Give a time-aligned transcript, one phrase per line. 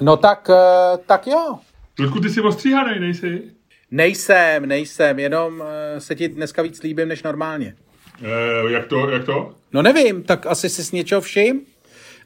[0.00, 1.58] No tak, eh, tak jo.
[1.98, 3.42] Ludku, ty jsi ostříhanej, nejsi?
[3.90, 7.74] Nejsem, nejsem, jenom eh, se ti dneska víc líbím než normálně.
[8.22, 9.54] E, jak to, jak to?
[9.72, 11.60] No nevím, tak asi si s něčeho všim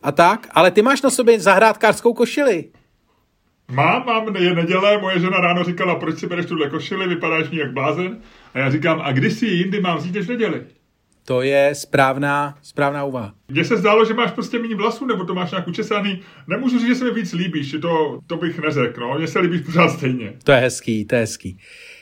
[0.02, 2.64] a tak, ale ty máš na sobě zahrádkářskou košili.
[3.70, 7.58] Mám, mám, je neděle, moje žena ráno říkala, proč si bereš tuhle košili, vypadáš mi
[7.58, 8.18] jak blázen.
[8.54, 10.66] A já říkám, a když si ji jindy mám vzít než neděli?
[11.28, 13.34] To je správná, správná úvaha.
[13.48, 16.20] Mně se zdálo, že máš prostě méně vlasů, nebo to máš nějak učesaný.
[16.46, 19.18] Nemůžu říct, že se mi víc líbíš, to, to bych neřekl, no.
[19.18, 20.32] Mně se líbíš pořád stejně.
[20.44, 21.58] To je hezký, to je hezký.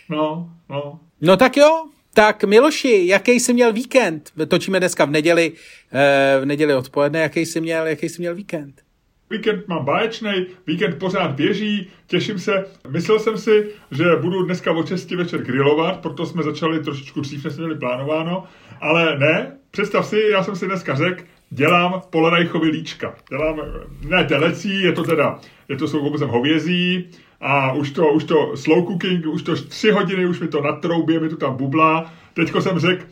[0.08, 1.00] No, no.
[1.20, 4.32] No tak jo, tak Miloši, jaký jsi měl víkend?
[4.48, 5.52] Točíme dneska v neděli,
[5.92, 8.82] eh, v neděli odpoledne, jaký jsi měl, jaký jsi měl víkend?
[9.30, 12.64] Víkend mám báječný, víkend pořád běží, těším se.
[12.88, 17.44] Myslel jsem si, že budu dneska o 6 večer grilovat, proto jsme začali trošičku dřív,
[17.44, 18.44] než jsme měli plánováno,
[18.80, 23.14] ale ne, představ si, já jsem si dneska řekl, dělám polerajchovi líčka.
[23.30, 23.60] Dělám,
[24.08, 28.86] ne telecí, je to teda, je to jsou hovězí, a už to, už to slow
[28.86, 32.12] cooking, už to tři hodiny, už mi to natroubě, mi to tam bublá.
[32.34, 33.04] Teďko jsem řekl,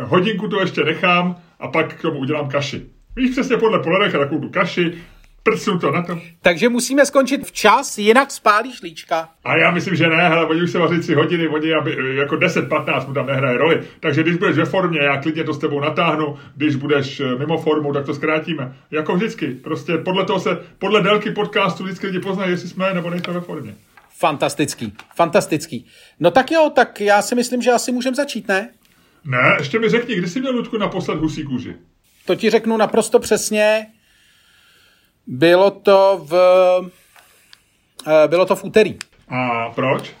[0.00, 2.86] hodinku to ještě nechám a pak k tomu udělám kaši.
[3.16, 4.94] Víš přesně podle polerecha takovou tu kaši,
[5.42, 6.20] prcnu to na to.
[6.42, 9.28] Takže musíme skončit včas, jinak spálíš líčka.
[9.44, 12.36] A já myslím, že ne, hele, oni už se vaří tři hodiny, oni aby, jako
[12.36, 13.82] 10-15 mu tam nehraje roli.
[14.00, 17.58] Takže když budeš ve formě, já klidně to s tebou natáhnu, když budeš eh, mimo
[17.58, 18.76] formu, tak to zkrátíme.
[18.90, 23.10] Jako vždycky, prostě podle toho se, podle délky podcastu vždycky lidi poznají, jestli jsme nebo
[23.10, 23.74] nejsme ve formě.
[24.18, 25.86] Fantastický, fantastický.
[26.20, 28.70] No tak jo, tak já si myslím, že asi můžeme začít, ne?
[29.24, 31.74] Ne, ještě mi řekni, kdy jsi měl Ludku naposled husí kůži?
[32.26, 33.86] To ti řeknu naprosto přesně.
[35.28, 36.34] Bylo to v...
[38.06, 38.98] eh, Bylo to v úterý.
[39.28, 40.12] A proč?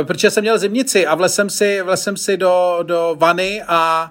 [0.00, 3.62] Eh, Protože jsem měl zimnici a vlez jsem si, vlez jsem si do, do vany
[3.68, 4.10] a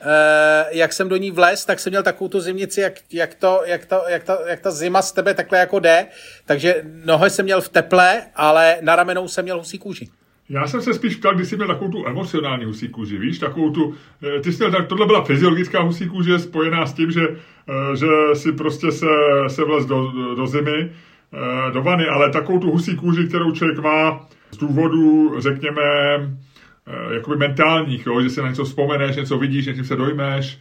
[0.00, 3.62] eh, jak jsem do ní vlez, tak jsem měl takovou tu zimnici, jak, jak, to,
[3.64, 6.06] jak, to, jak, ta, jak ta zima z tebe takhle jako jde.
[6.46, 10.08] Takže nohy jsem měl v teple, ale na ramenou jsem měl husí kůži.
[10.48, 13.70] Já jsem se spíš ptal, když jsi měl takovou tu emocionální husí kůži, víš, takovou
[13.70, 17.28] tu, eh, ty jsi měl, tak, tohle byla fyziologická husí kůže spojená s tím, že,
[17.68, 19.06] eh, že si prostě se,
[19.46, 20.90] se vlez do, do, zimy,
[21.32, 25.82] eh, do vany, ale takovou tu husí kůži, kterou člověk má z důvodu, řekněme,
[27.14, 30.58] jakoby mentálních, jo, že si na něco vzpomeneš, něco vidíš, něčím se dojmeš,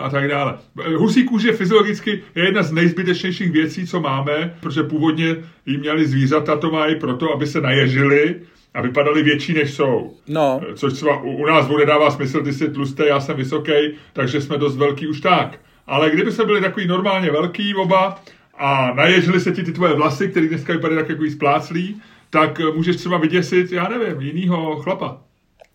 [0.00, 0.58] a tak dále.
[0.96, 6.56] Husí kůže fyziologicky je jedna z nejzbytečnějších věcí, co máme, protože původně jí měli zvířata,
[6.56, 8.40] to mají proto, aby se naježili,
[8.74, 10.14] a vypadali větší, než jsou.
[10.28, 10.60] No.
[10.74, 13.72] Což třeba u, u nás bude dává smysl, ty jsi tlustý, já jsem vysoký,
[14.12, 15.58] takže jsme dost velký už tak.
[15.86, 18.22] Ale kdyby jsme byli takový normálně velký oba
[18.58, 22.72] a naježili se ti ty tvoje vlasy, které dneska vypadají tak jako spláclý, tak eh,
[22.72, 25.20] můžeš třeba vyděsit, já nevím, jinýho chlapa.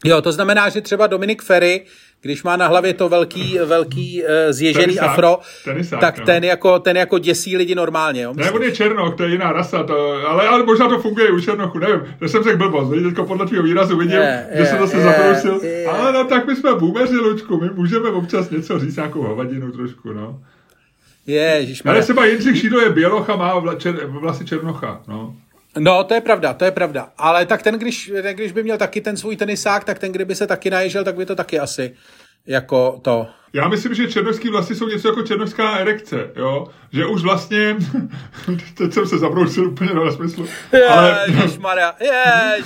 [0.06, 1.85] Jo, to znamená, že třeba Dominik Ferry,
[2.22, 6.25] když má na hlavě to velký, velký uh, zježený Tenisák, afro, tenisák, tak no.
[6.25, 8.22] ten jako, ten jako děsí lidi normálně.
[8.22, 8.56] Jo, Ne, myslím.
[8.56, 11.40] on je černoch, to je jiná rasa, to, ale, ale možná to funguje i u
[11.41, 15.02] černochu, nevím, to jsem řekl blbost, teďko podle tvého výrazu vidím, Je, že se zase
[15.02, 15.86] zabrousil, je.
[15.86, 20.13] ale no tak my jsme boomeři, Lučku, my můžeme občas něco říct, nějakou hovadinu trošku,
[20.13, 20.40] no.
[21.28, 25.36] Ježiš, Ale třeba Jindřich Šído je bělocha, má vla, čer, vlasy černocha, no.
[25.79, 27.09] No, to je pravda, to je pravda.
[27.17, 30.35] Ale tak ten, když, ten, když by měl taky ten svůj tenisák, tak ten, kdyby
[30.35, 31.95] se taky naježel, tak by to taky asi
[32.47, 33.27] jako to.
[33.53, 36.67] Já myslím, že černošský vlasy jsou něco jako černošská erekce, jo?
[36.91, 37.75] Že už vlastně,
[38.77, 40.47] teď jsem se zabrousil úplně do smyslu,
[40.89, 41.25] ale...
[41.27, 41.95] Ježišmarja,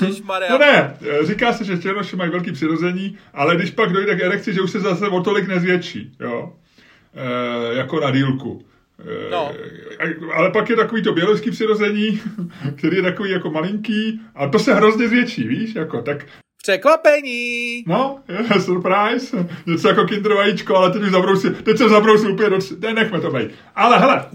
[0.02, 0.52] ježišmarja.
[0.52, 4.54] No ne, říká se, že černoši mají velký přirození, ale když pak dojde k erekci,
[4.54, 6.54] že už se zase o tolik nezvětší, jo?
[7.16, 8.66] E, jako na dílku.
[9.32, 9.52] No.
[10.34, 12.22] Ale pak je takový to běložský přirození,
[12.78, 16.26] který je takový jako malinký a to se hrozně zvětší, víš, jako tak
[16.64, 17.84] Překvapení.
[17.88, 19.48] No, je, surprise.
[19.66, 22.60] Něco jako kinder vajíčko, ale teď už zabrousil, teď jsem zabrousil úplně do...
[22.80, 23.52] Ne, nechme to být.
[23.76, 24.26] Ale hele,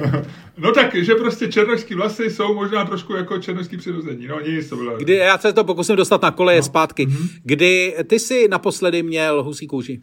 [0.58, 4.26] no tak, že prostě černošský vlasy jsou možná trošku jako černošský přirození.
[4.26, 4.96] No nic, to bylo...
[4.96, 6.62] Kdy, já se to pokusím dostat na koleje no.
[6.62, 7.08] zpátky.
[7.44, 10.00] Kdy ty jsi naposledy měl husí kůži?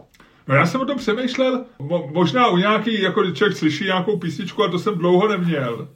[0.48, 4.64] No já jsem o tom přemýšlel, mo- možná u nějaký, jako člověk slyší nějakou písničku
[4.64, 5.88] a to jsem dlouho neměl.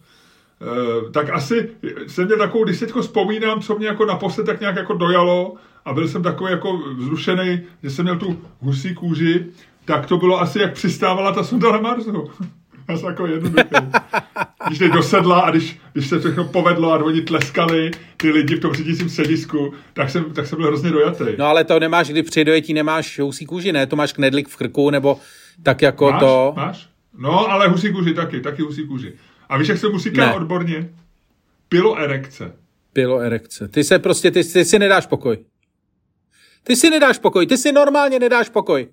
[0.62, 1.70] E, tak asi
[2.08, 5.56] jsem měl takovou, když teďko vzpomínám, co mě jako naposled tak nějak jako dojalo
[5.86, 9.46] a byl jsem takový jako vzrušený, že jsem měl tu husí kůži,
[9.86, 12.32] tak to bylo asi jak přistávala ta sonda na Marsu.
[12.96, 13.70] Jsem jako jednoduchý.
[14.68, 18.60] Když teď dosedla a když, když se všechno povedlo a oni tleskali ty lidi v
[18.60, 21.26] tom řídícím sedisku, tak jsem, tak jsem byl hrozně dojatý.
[21.38, 23.88] No ale to nemáš, kdy při dojetí nemáš husí kůži, ne?
[23.88, 25.20] To máš knedlik v krku, nebo
[25.64, 26.54] tak jako máš, to...
[26.56, 26.90] Máš?
[27.18, 29.14] No, ale husí kůži taky, taky husí kůži.
[29.50, 30.90] A víš, jak se mu říká odborně?
[31.70, 32.54] Piloerekce.
[32.94, 33.68] Pilo erekce.
[33.68, 35.38] Ty se prostě, ty, ty si nedáš pokoj.
[36.64, 38.88] Ty si nedáš pokoj, ty si normálně nedáš pokoj.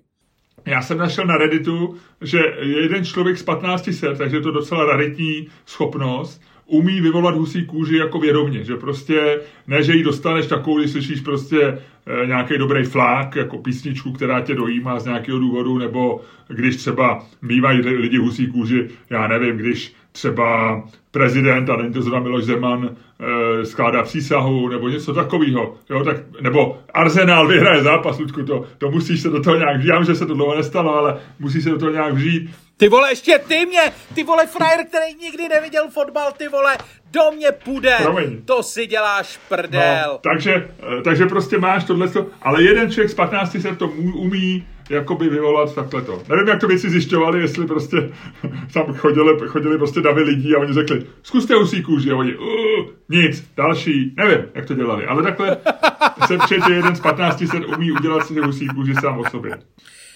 [0.65, 5.47] Já jsem našel na Redditu, že jeden člověk z 1500, takže je to docela raritní
[5.65, 10.91] schopnost, umí vyvolat husí kůži jako vědomě, že prostě ne, že ji dostaneš takovou, když
[10.91, 16.21] slyšíš prostě e, nějaký dobrý flák, jako písničku, která tě dojímá z nějakého důvodu, nebo
[16.47, 22.19] když třeba mývají lidi husí kůži, já nevím, když třeba prezident, a není to zrovna
[22.19, 28.43] Miloš Zeman, e, skládá přísahu, nebo něco takového, jo, tak, nebo Arsenal vyhraje zápas, Ludku,
[28.43, 31.61] to, to musíš se do toho nějak, já že se to dlouho nestalo, ale musí
[31.61, 33.81] se do toho nějak vžít, ty vole, ještě ty mě,
[34.15, 36.77] ty vole frajer, který nikdy neviděl fotbal, ty vole,
[37.11, 37.97] do mě půjde.
[38.03, 38.41] Promiň.
[38.45, 40.09] To si děláš prdel.
[40.11, 42.07] No, takže, eh, takže prostě máš tohle,
[42.41, 46.21] ale jeden člověk z 15 se to umí jakoby vyvolat takhle to.
[46.29, 47.97] Nevím, jak to věci zjišťovali, jestli prostě
[48.73, 52.85] tam chodili, chodili prostě davy lidí a oni řekli, zkuste husí kůži a oni, uh,
[53.09, 55.57] nic, další, nevím, jak to dělali, ale takhle
[56.27, 59.57] se přijde jeden z 15 se umí udělat si husí kůži sám o sobě.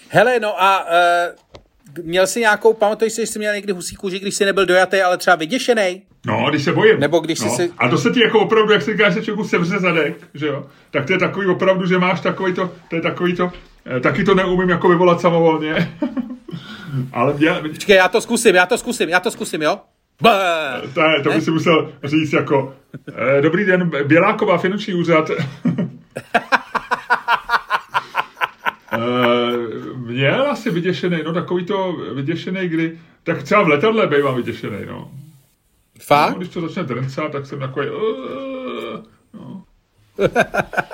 [0.08, 1.54] Hele, no a uh
[2.02, 5.00] měl jsi nějakou, pamatuješ si, že jsi měl někdy husí kůži, když jsi nebyl dojatý,
[5.00, 6.02] ale třeba vyděšený?
[6.26, 7.00] No, když se bojím.
[7.00, 7.56] Nebo když no.
[7.56, 7.72] si...
[7.78, 10.66] A to se ti jako opravdu, jak se říkáš, že člověku sevře zadek, že jo?
[10.90, 13.52] Tak to je takový opravdu, že máš takový to, to je takový to,
[14.02, 15.98] taky to neumím jako vyvolat samovolně.
[17.12, 17.50] ale mě...
[17.50, 19.78] Počkej, já to zkusím, já to zkusím, já to zkusím, jo?
[20.94, 22.74] To, to by si musel říct jako,
[23.14, 25.30] eh, dobrý den, Běláková finanční úřad.
[25.30, 25.36] Uh,
[29.96, 35.10] měl asi vyděšený, no takový to vyděšený, kdy, tak třeba v letadle bývám vyděšený, no.
[36.00, 36.32] Fakt?
[36.32, 37.96] No, když to začne drncat, tak jsem takový, uh,
[39.34, 39.64] no.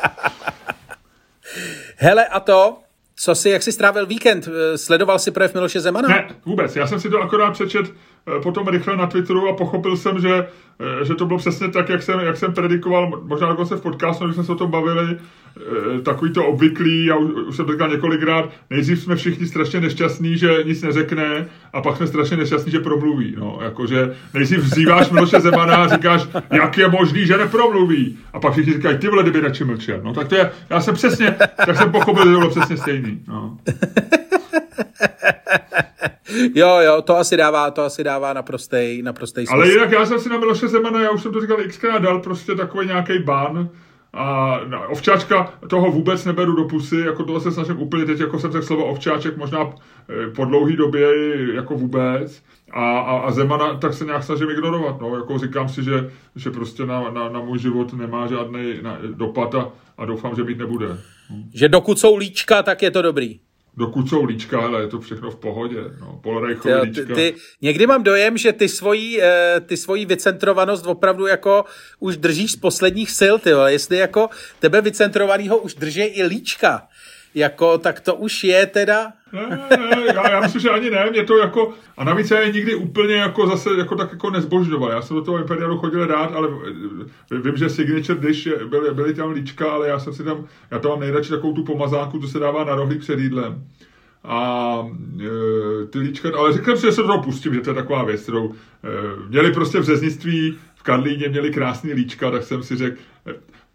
[2.03, 2.79] Hele, a to,
[3.17, 4.49] co jsi, jak jsi strávil víkend?
[4.77, 6.09] Sledoval jsi projev Miloše Zemana?
[6.09, 6.77] Ne, vůbec.
[6.77, 10.47] Já jsem si to akorát přečet eh, potom rychle na Twitteru a pochopil jsem, že
[10.81, 14.25] Eh, že to bylo přesně tak, jak jsem, jak jsem predikoval, možná dokonce v podcastu,
[14.25, 15.19] když jsme se o tom bavili, eh,
[16.03, 20.39] takový to obvyklý, já už, už jsem to říkal několikrát, nejdřív jsme všichni strašně nešťastní,
[20.39, 23.35] že nic neřekne a pak jsme strašně nešťastní, že promluví.
[23.39, 28.19] No, jakože nejdřív vzýváš Miloše Zemana a říkáš, jak je možný, že nepromluví.
[28.33, 30.01] A pak všichni říkají, ty vole, kdyby radši mlčel.
[30.03, 31.37] No tak to je, já jsem přesně,
[31.67, 33.23] tak jsem pochopil, že to bylo přesně stejný.
[33.29, 33.59] No.
[36.55, 39.55] jo, jo, to asi dává, to asi dává naprostej, naprostej smysl.
[39.55, 42.21] Ale jinak já jsem si na Miloše Zemana, já už jsem to říkal xkrát, dal
[42.21, 43.69] prostě takový nějaký ban,
[44.13, 48.53] a ovčáčka toho vůbec neberu do pusy, jako tohle se snažím úplně teď, jako jsem
[48.53, 49.61] řekl slovo ovčáček, možná
[50.09, 51.09] eh, po dlouhý době
[51.55, 52.43] jako vůbec.
[52.71, 56.51] A, a, a Zemana tak se nějak snažím ignorovat, no, jako říkám si, že, že
[56.51, 58.75] prostě na, na, na můj život nemá žádný
[59.15, 60.87] dopad a, a doufám, že mít nebude.
[61.55, 63.41] Že dokud jsou líčka, tak je to dobrý
[63.77, 65.77] dokud jsou líčka, ale je to všechno v pohodě.
[66.01, 67.05] No, Polorajchové líčka.
[67.07, 71.65] Ty, ty, někdy mám dojem, že ty svoji, eh, ty svoji vycentrovanost opravdu jako
[71.99, 74.29] už držíš z posledních sil, ty Jestli jako
[74.59, 76.89] tebe vycentrovanýho už drží i líčka,
[77.35, 79.13] jako, tak to už je teda...
[79.33, 82.53] Ne, ne, já, já myslím, že ani ne, mě to jako, a navíc já je
[82.53, 84.91] nikdy úplně jako zase jako tak jako nezbožňoval.
[84.91, 86.49] Já jsem do toho Imperialu chodil rád, ale
[87.31, 90.89] vím, že Signature Dish byly, byly tam líčka, ale já jsem si tam, já to
[90.89, 93.65] mám nejradši takovou tu pomazáku, co se dává na rohlík před jídlem.
[94.25, 94.87] A
[95.21, 98.23] e, ty líčka, ale řekl si, že se toho pustím, že to je taková věc,
[98.23, 103.01] kterou e, měli prostě v řeznictví v Karlíně měli krásný líčka, tak jsem si řekl,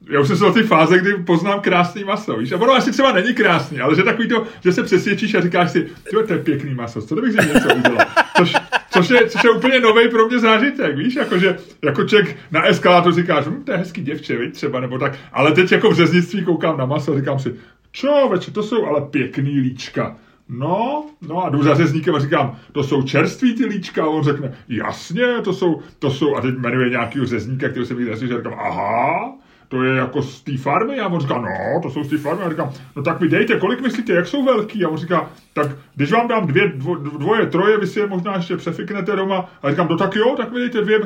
[0.10, 2.92] já už jsem se do té fáze, kdy poznám krásný maso, víš, a ono asi
[2.92, 6.40] třeba není krásný, ale že takový to, že se přesvědčíš a říkáš si, to je
[6.40, 8.08] pěkný maso, co kdybych si něco udělal,
[8.38, 8.54] což,
[8.90, 13.14] což, je, což je úplně nový pro mě zážitek, víš, jakože, jako člověk na eskalátor
[13.14, 16.44] říkáš, hm, to je hezký děvče, víš, třeba, nebo tak, ale teď jako v řeznictví
[16.44, 17.56] koukám na maso a říkám si,
[17.92, 20.16] čo, veče, to jsou ale pěkný líčka.
[20.50, 24.04] No, no a jdu za řezníkem a říkám, to jsou čerství ty líčka?
[24.04, 27.94] A on řekne, jasně, to jsou, to jsou, a teď jmenuje nějaký řezníka, který se
[27.94, 29.36] mi že říkám, aha,
[29.68, 31.00] to je jako z té farmy?
[31.00, 32.44] A on říká, no, to jsou z té farmy.
[32.44, 34.86] A říkám, no tak mi dejte, kolik myslíte, jak jsou velký?
[34.86, 38.36] A on říká, tak když vám dám dvě, dvo, dvoje, troje, vy si je možná
[38.36, 39.50] ještě přefiknete doma.
[39.62, 41.00] A říkám, no tak jo, tak mi dejte dvě,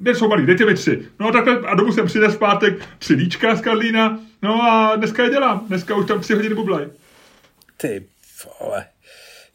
[0.00, 1.08] ne, jsou malý, dejte mi tři.
[1.20, 5.24] No takhle, a domů jsem přines v pátek tři líčka z Karlína, no a dneska
[5.24, 6.86] je dělám, dneska už tam tři hodiny bublaj.
[7.76, 8.06] Ty
[8.60, 8.84] vole.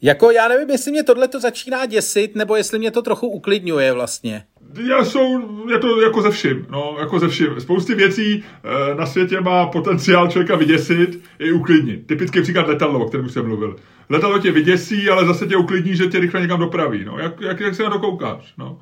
[0.02, 3.92] Jako já nevím, jestli mě tohle to začíná děsit, nebo jestli mě to trochu uklidňuje
[3.92, 4.44] vlastně.
[4.76, 7.48] Já jsou, je to jako ze vším, no, jako ze vším.
[7.58, 12.06] Spousty věcí e, na světě má potenciál člověka vyděsit i uklidnit.
[12.06, 13.76] Typický příklad letadlo, o kterém jsem mluvil.
[14.10, 17.04] Letadlo tě vyděsí, ale zase tě uklidní, že tě rychle někam dopraví.
[17.04, 17.18] No.
[17.18, 18.54] Jak, jak, jak se na to koukáš?
[18.58, 18.78] No.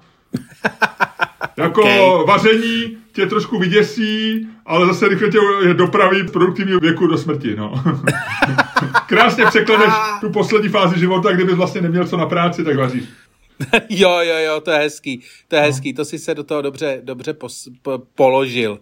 [1.56, 2.26] jako okay.
[2.26, 5.38] vaření tě trošku vyděsí, ale zase rychle tě
[5.72, 7.56] dopraví produktivního věku do smrti.
[7.56, 7.84] No.
[9.06, 13.04] Krásně překleneš tu poslední fázi života, kdyby vlastně neměl co na práci, tak vaříš.
[13.88, 15.66] jo, jo, jo, to je hezký, to je no.
[15.66, 18.78] hezký, to si se do toho dobře, dobře pos, po, položil.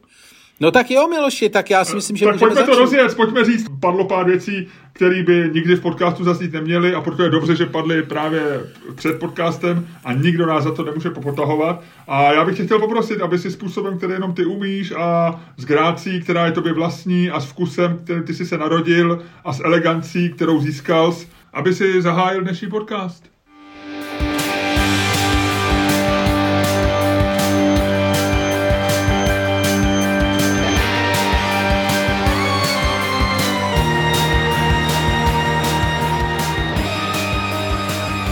[0.61, 2.71] No tak jo, Miloši, tak já si myslím, že tak pojďme začít.
[2.71, 7.01] to rozjet, pojďme říct, padlo pár věcí, které by nikdy v podcastu zaznít neměly a
[7.01, 8.61] proto je dobře, že padly právě
[8.95, 11.83] před podcastem a nikdo nás za to nemůže popotahovat.
[12.09, 15.65] A já bych tě chtěl poprosit, aby si způsobem, který jenom ty umíš a s
[15.65, 19.61] grácí, která je tobě vlastní a s vkusem, který ty jsi se narodil a s
[19.61, 21.17] elegancí, kterou získal,
[21.53, 23.34] aby si zahájil dnešní podcast.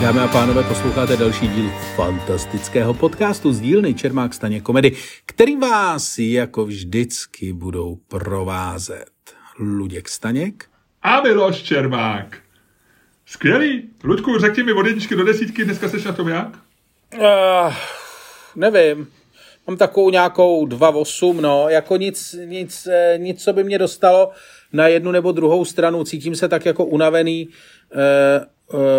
[0.03, 4.93] Dámy a pánové, posloucháte další díl fantastického podcastu z dílny Čermák Staně komedy,
[5.27, 9.11] který vás jako vždycky budou provázet
[9.59, 10.65] Luděk Staněk
[11.03, 12.39] a Miloš Čermák.
[13.27, 13.83] Skvělý.
[14.05, 16.49] Ludku, řekni mi od jedničky do desítky, dneska seš na tom jak?
[17.19, 17.75] Uh,
[18.57, 19.09] nevím.
[19.67, 24.31] Mám takovou nějakou 2,8, no, jako nic, nic, eh, nic, co by mě dostalo
[24.73, 26.05] na jednu nebo druhou stranu.
[26.05, 28.52] Cítím se tak jako unavený, uh,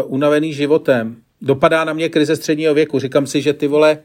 [0.05, 1.15] unavený životem.
[1.41, 2.99] Dopadá na mě krize středního věku.
[2.99, 3.97] Říkám si, že ty vole,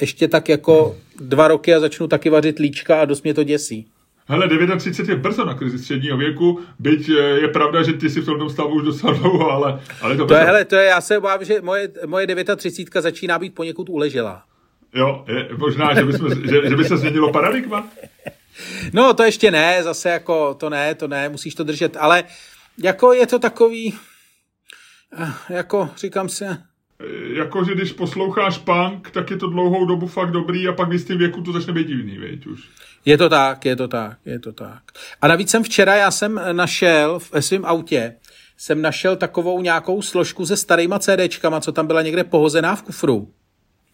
[0.00, 3.86] ještě tak jako dva roky a začnu taky vařit líčka a dost mě to děsí.
[4.26, 7.08] Hele, 39 je brzo na krizi středního věku, byť
[7.40, 10.34] je pravda, že ty si v tom stavu už docela dlouho, ale, ale to, to
[10.34, 12.26] je, hele, to je, já se obávám, že moje, moje
[12.56, 14.42] 39 začíná být poněkud uležela.
[14.94, 17.88] Jo, je, možná, že by, jsme, že, že by se změnilo paradigma.
[18.92, 22.24] No, to ještě ne, zase jako, to ne, to ne, musíš to držet, ale
[22.82, 23.98] jako je to takový, eh,
[25.48, 26.44] jako říkám si,
[27.32, 30.92] jako, že když posloucháš punk, tak je to dlouhou dobu fakt dobrý a pak v
[30.92, 32.60] jistým věku to začne být divný, věď už.
[33.04, 34.82] Je to tak, je to tak, je to tak.
[35.22, 38.14] A navíc jsem včera, já jsem našel ve svém autě,
[38.56, 43.32] jsem našel takovou nějakou složku se starýma CDčkama, co tam byla někde pohozená v kufru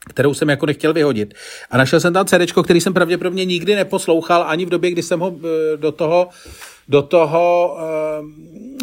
[0.09, 1.35] kterou jsem jako nechtěl vyhodit.
[1.71, 5.21] A našel jsem tam CD, který jsem pravděpodobně nikdy neposlouchal, ani v době, kdy jsem
[5.21, 5.35] ho
[5.77, 6.29] do toho,
[6.89, 7.77] do toho,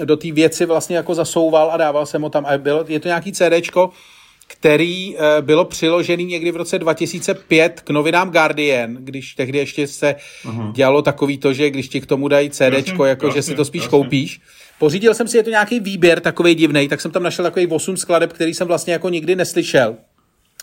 [0.04, 2.46] do té věci vlastně jako zasouval a dával jsem ho tam.
[2.46, 3.70] A bylo, je to nějaký CD,
[4.48, 10.72] který bylo přiložený někdy v roce 2005 k novinám Guardian, když tehdy ještě se uh-huh.
[10.72, 13.66] dělalo takový to, že když ti k tomu dají CD, jako jasně, že si to
[13.66, 13.90] spíš jasně.
[13.90, 14.42] koupíš.
[14.80, 17.98] Pořídil jsem si, je to nějaký výběr takový divný, tak jsem tam našel takový 8
[17.98, 19.96] skladeb, který jsem vlastně jako nikdy neslyšel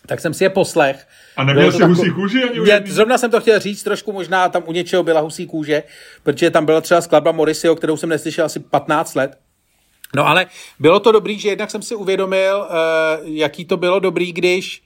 [0.06, 1.06] tak jsem si je poslech.
[1.36, 2.42] A neměl jsi husí kůži?
[2.42, 5.82] Ani je, zrovna jsem to chtěl říct, trošku možná tam u něčeho byla husí kůže,
[6.22, 9.38] protože tam byla třeba skladba Morrisseyho, kterou jsem neslyšel asi 15 let.
[10.16, 10.46] No ale
[10.78, 14.82] bylo to dobrý, že jednak jsem si uvědomil, uh, jaký to bylo dobrý, když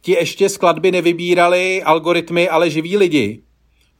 [0.00, 3.42] ti ještě skladby nevybírali algoritmy, ale živí lidi.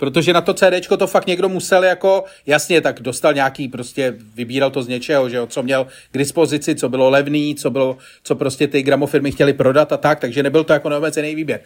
[0.00, 4.70] Protože na to CD to fakt někdo musel jako, jasně, tak dostal nějaký, prostě vybíral
[4.70, 8.34] to z něčeho, že jo, co měl k dispozici, co bylo levný, co bylo, co
[8.34, 11.60] prostě ty gramofirmy chtěli prodat a tak, takže nebyl to jako neomezený výběr.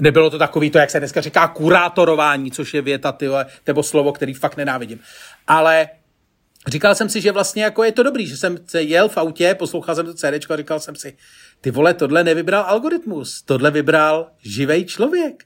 [0.00, 4.12] Nebylo to takový to, jak se dneska říká, kurátorování, což je věta, tyhle, nebo slovo,
[4.12, 5.00] který fakt nenávidím.
[5.46, 5.88] Ale
[6.66, 9.54] říkal jsem si, že vlastně jako je to dobrý, že jsem se jel v autě,
[9.54, 11.16] poslouchal jsem to CD a říkal jsem si,
[11.60, 15.44] ty vole, tohle nevybral algoritmus, tohle vybral živej člověk.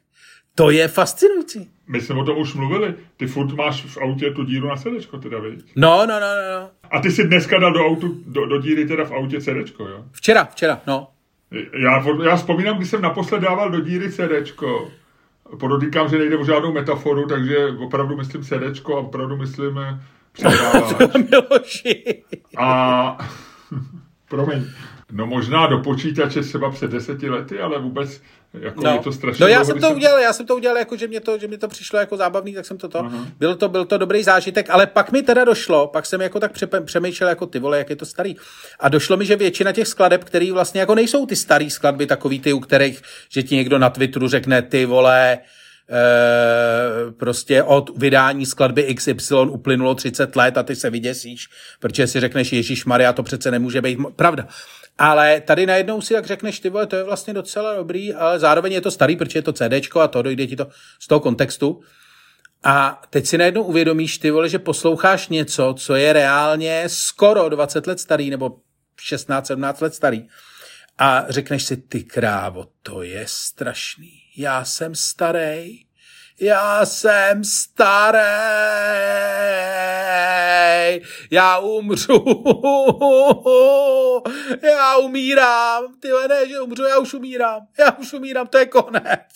[0.54, 1.70] To je fascinující.
[1.88, 2.94] My jsme o tom už mluvili.
[3.16, 5.72] Ty furt máš v autě tu díru na CDčko teda, viď?
[5.76, 6.70] No, no, no, no, no.
[6.90, 10.04] A ty si dneska dal do, autu, do, do díry teda v autě CDčko, jo?
[10.12, 11.08] Včera, včera, no.
[11.78, 14.90] Já, já vzpomínám, když jsem naposled dával do díry CDčko.
[15.60, 20.00] Podotýkám, že nejde o žádnou metaforu, takže opravdu myslím CDčko a opravdu myslím eh,
[20.32, 21.82] přehrávač.
[22.58, 23.18] a
[24.28, 24.64] promiň.
[25.12, 28.20] No možná do počítače třeba před deseti lety, ale vůbec
[28.60, 28.92] jako no.
[28.92, 29.96] je to strašně No já jsem to jsem...
[29.96, 32.54] udělal, já jsem to udělal jako, že mě to, že mě to přišlo jako zábavný,
[32.54, 32.98] tak jsem to to.
[32.98, 33.26] Uh-huh.
[33.38, 36.52] Byl to, byl to dobrý zážitek, ale pak mi teda došlo, pak jsem jako tak
[36.84, 38.36] přemýšlel jako ty vole, jak je to starý.
[38.80, 42.40] A došlo mi, že většina těch skladeb, které vlastně jako nejsou ty staré skladby, takový
[42.40, 45.38] ty, u kterých, že ti někdo na Twitteru řekne ty vole,
[45.92, 51.48] E, prostě od vydání skladby XY uplynulo 30 let a ty se vyděsíš,
[51.80, 54.48] protože si řekneš, Ježíš Maria, to přece nemůže být pravda.
[54.98, 58.72] Ale tady najednou si jak řekneš, ty vole, to je vlastně docela dobrý, ale zároveň
[58.72, 60.66] je to starý, protože je to CDčko a to dojde ti to
[61.00, 61.80] z toho kontextu.
[62.64, 67.86] A teď si najednou uvědomíš, ty vole, že posloucháš něco, co je reálně skoro 20
[67.86, 68.56] let starý, nebo
[69.08, 70.28] 16-17 let starý.
[70.98, 74.12] A řekneš si, ty krávo, to je strašný.
[74.36, 75.78] Já jsem starý
[76.40, 78.18] já jsem starý,
[81.30, 82.24] já umřu,
[84.62, 89.28] já umírám, ty ne, že umřu, já už umírám, já už umírám, to je konec.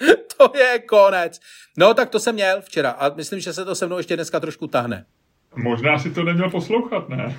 [0.36, 1.40] To je konec.
[1.78, 4.40] No, tak to jsem měl včera a myslím, že se to se mnou ještě dneska
[4.40, 5.06] trošku tahne.
[5.56, 7.36] Možná si to neměl poslouchat, ne?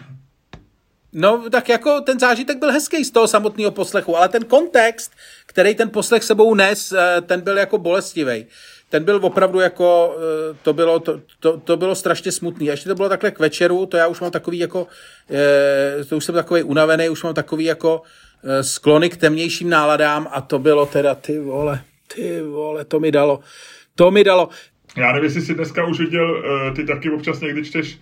[1.14, 5.12] No, tak jako ten zážitek byl hezký z toho samotného poslechu, ale ten kontext,
[5.46, 8.46] který ten poslech sebou nes, eh, ten byl jako bolestivý.
[8.90, 12.70] Ten byl opravdu jako, eh, to bylo, to, to, to bylo strašně smutný.
[12.70, 14.88] A ještě to bylo takhle k večeru, to já už mám takový jako,
[15.30, 18.02] eh, to už jsem takový unavený, už mám takový jako
[18.62, 21.84] sklony k temnějším náladám a to bylo teda, ty vole,
[22.16, 23.40] ty vole, to mi dalo.
[23.96, 24.50] To mi dalo.
[24.98, 26.44] Já nevím, jestli jsi dneska už viděl,
[26.76, 28.00] ty taky občas někdy čteš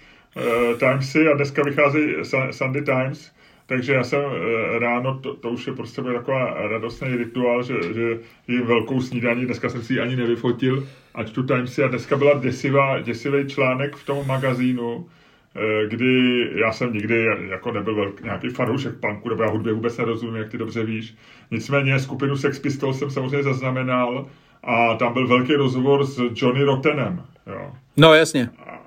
[0.80, 2.16] Timesy a dneska vycházejí
[2.52, 3.32] Sunday Times,
[3.66, 4.32] takže já jsem uh,
[4.80, 9.70] ráno, to, to už je prostě taková radostný rituál, že, že jim velkou snídaní, dneska
[9.70, 14.06] jsem si ji ani nevyfotil a čtu Timesy a dneska byla děsivá, děsivý článek v
[14.06, 15.08] tom magazínu,
[15.56, 19.98] eh, kdy já jsem nikdy jako nebyl velký, nějaký fanoušek punku, nebo já hudbě vůbec
[19.98, 21.16] nerozumím, jak ty dobře víš.
[21.52, 24.28] Nicméně skupinu Sex Pistols jsem samozřejmě zaznamenal
[24.64, 27.24] a tam byl velký rozhovor s Johnny Rottenem.
[27.48, 27.72] Jo.
[27.98, 28.50] No jasně.
[28.66, 28.79] A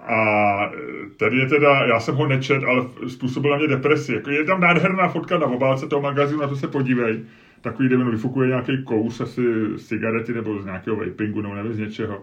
[1.16, 4.14] tady je teda, já jsem ho nečet, ale způsobil na mě depresi.
[4.14, 7.25] Jako je tam nádherná fotka na obálce toho magazínu, na to se podívej.
[7.61, 9.42] Takový, kde vyfukuje nějaký kous, asi
[9.76, 12.23] cigarety nebo z nějakého vapingu, nebo nevím z něčeho.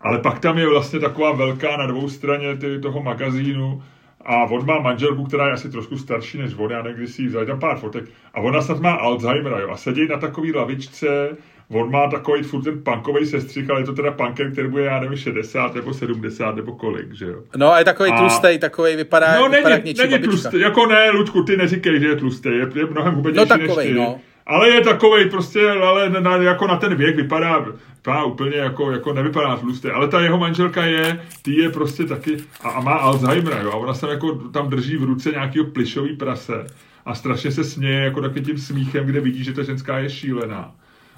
[0.00, 3.82] Ale pak tam je vlastně taková velká na dvou straně ty, toho magazínu
[4.24, 7.22] a on má manželku, která je asi trošku starší než on, já nevím, kdy si
[7.22, 8.04] ji vzali tam pár fotek.
[8.34, 11.36] A ona snad má Alzheimera, jo, a sedí na takový lavičce,
[11.70, 15.00] on má takový furt ten punkový sestřih, ale je to teda punker, který bude, já
[15.00, 17.42] nevím, 60 nebo 70 nebo kolik, že jo.
[17.56, 18.18] No a je takový a...
[18.18, 22.16] tlustý, takový vypadá, no, vypadá není, není tlustý, jako ne, Lučku, ty neříkej, že je
[22.16, 24.00] tlustý, je, je mnohem hubenější no, takovej, než ty.
[24.00, 24.20] No.
[24.46, 29.12] Ale je takový prostě, ale na, jako na ten věk vypadá, vypadá úplně jako, jako
[29.12, 29.88] nevypadá tlustý.
[29.88, 33.76] Ale ta jeho manželka je, ty je prostě taky, a, a má Alzheimera, jo, a
[33.76, 36.66] ona se jako tam drží v ruce nějakého plišový prase
[37.04, 40.74] a strašně se směje jako takovým tím smíchem, kde vidí, že ta ženská je šílená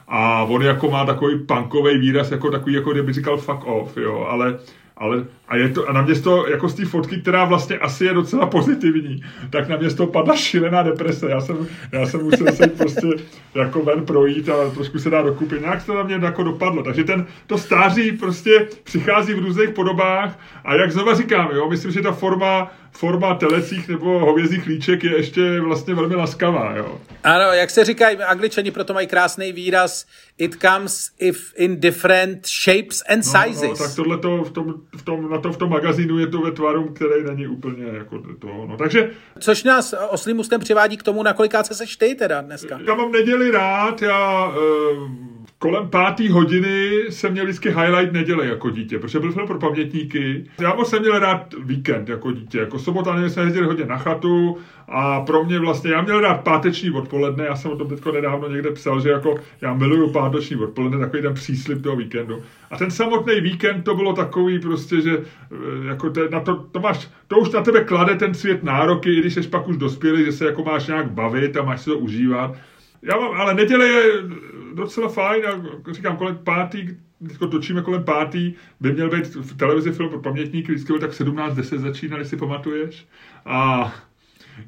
[0.08, 4.26] a on jako má takový punkový výraz, jako takový, jako kdyby říkal fuck off, jo,
[4.28, 4.58] ale
[4.98, 8.04] ale a, je to, a na mě to, jako z té fotky, která vlastně asi
[8.04, 11.30] je docela pozitivní, tak na mě z toho padla šílená deprese.
[11.30, 11.56] Já jsem,
[11.92, 13.08] já jsem musel se prostě
[13.54, 15.60] jako ven projít a trošku se dá dokupit.
[15.60, 16.82] Nějak to na mě jako dopadlo.
[16.82, 21.92] Takže ten, to stáří prostě přichází v různých podobách a jak znova říkám, jo, myslím,
[21.92, 26.76] že ta forma forma telecích nebo hovězích líček je ještě vlastně velmi laskavá.
[26.76, 27.00] Jo.
[27.24, 30.06] Ano, jak se říká, angličani proto mají krásný výraz
[30.38, 33.62] it comes if in different shapes and sizes.
[33.62, 36.26] No, no, tak tohle to v tom, v tom, na to v tom magazínu je
[36.26, 38.66] to ve tvaru, který není úplně jako to.
[38.68, 38.76] No.
[38.76, 39.10] Takže...
[39.38, 42.78] Což nás oslým ústem přivádí k tomu, na kolikáce seš ty teda dneska.
[42.86, 44.48] Já mám neděli rád, já...
[44.48, 45.08] Uh,
[45.58, 50.44] kolem páté hodiny jsem měl vždycky highlight neděle jako dítě, protože byl film pro pamětníky.
[50.60, 53.98] Já moc jsem měl rád víkend jako dítě, jako sobota nevím, jsme jezdili hodně na
[53.98, 58.12] chatu a pro mě vlastně, já měl rád páteční odpoledne, já jsem o tom teďko
[58.12, 62.42] nedávno někde psal, že jako já miluju páteční odpoledne, takový ten příslip toho víkendu.
[62.70, 66.80] A ten samotný víkend to bylo takový prostě, že eh, jako te, na to, to,
[66.80, 70.24] máš, to už na tebe klade ten svět nároky, i když jsi pak už dospělý,
[70.24, 72.56] že se jako máš nějak bavit a máš se to užívat.
[73.02, 74.02] Já mám, ale neděle je
[74.74, 76.86] docela fajn, a říkám, kolem pátý,
[77.28, 81.10] teď točíme kolem pátý, by měl být v televizi film pro pamětníky, vždycky byl tak
[81.10, 83.06] 17.10 začínal, si pamatuješ.
[83.46, 83.92] A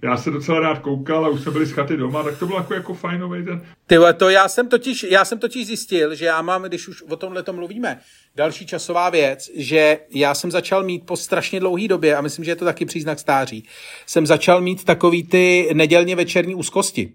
[0.03, 2.59] já se docela rád koukal a už jsme byli z chaty doma, tak to bylo
[2.59, 3.63] jako, jako fajnový ten.
[3.87, 7.17] Ty to já jsem, totiž, já jsem totiž zjistil, že já mám, když už o
[7.17, 8.01] tomhle tom mluvíme,
[8.37, 12.51] další časová věc, že já jsem začal mít po strašně dlouhé době, a myslím, že
[12.51, 13.69] je to taky příznak stáří,
[14.07, 17.15] jsem začal mít takový ty nedělně večerní úzkosti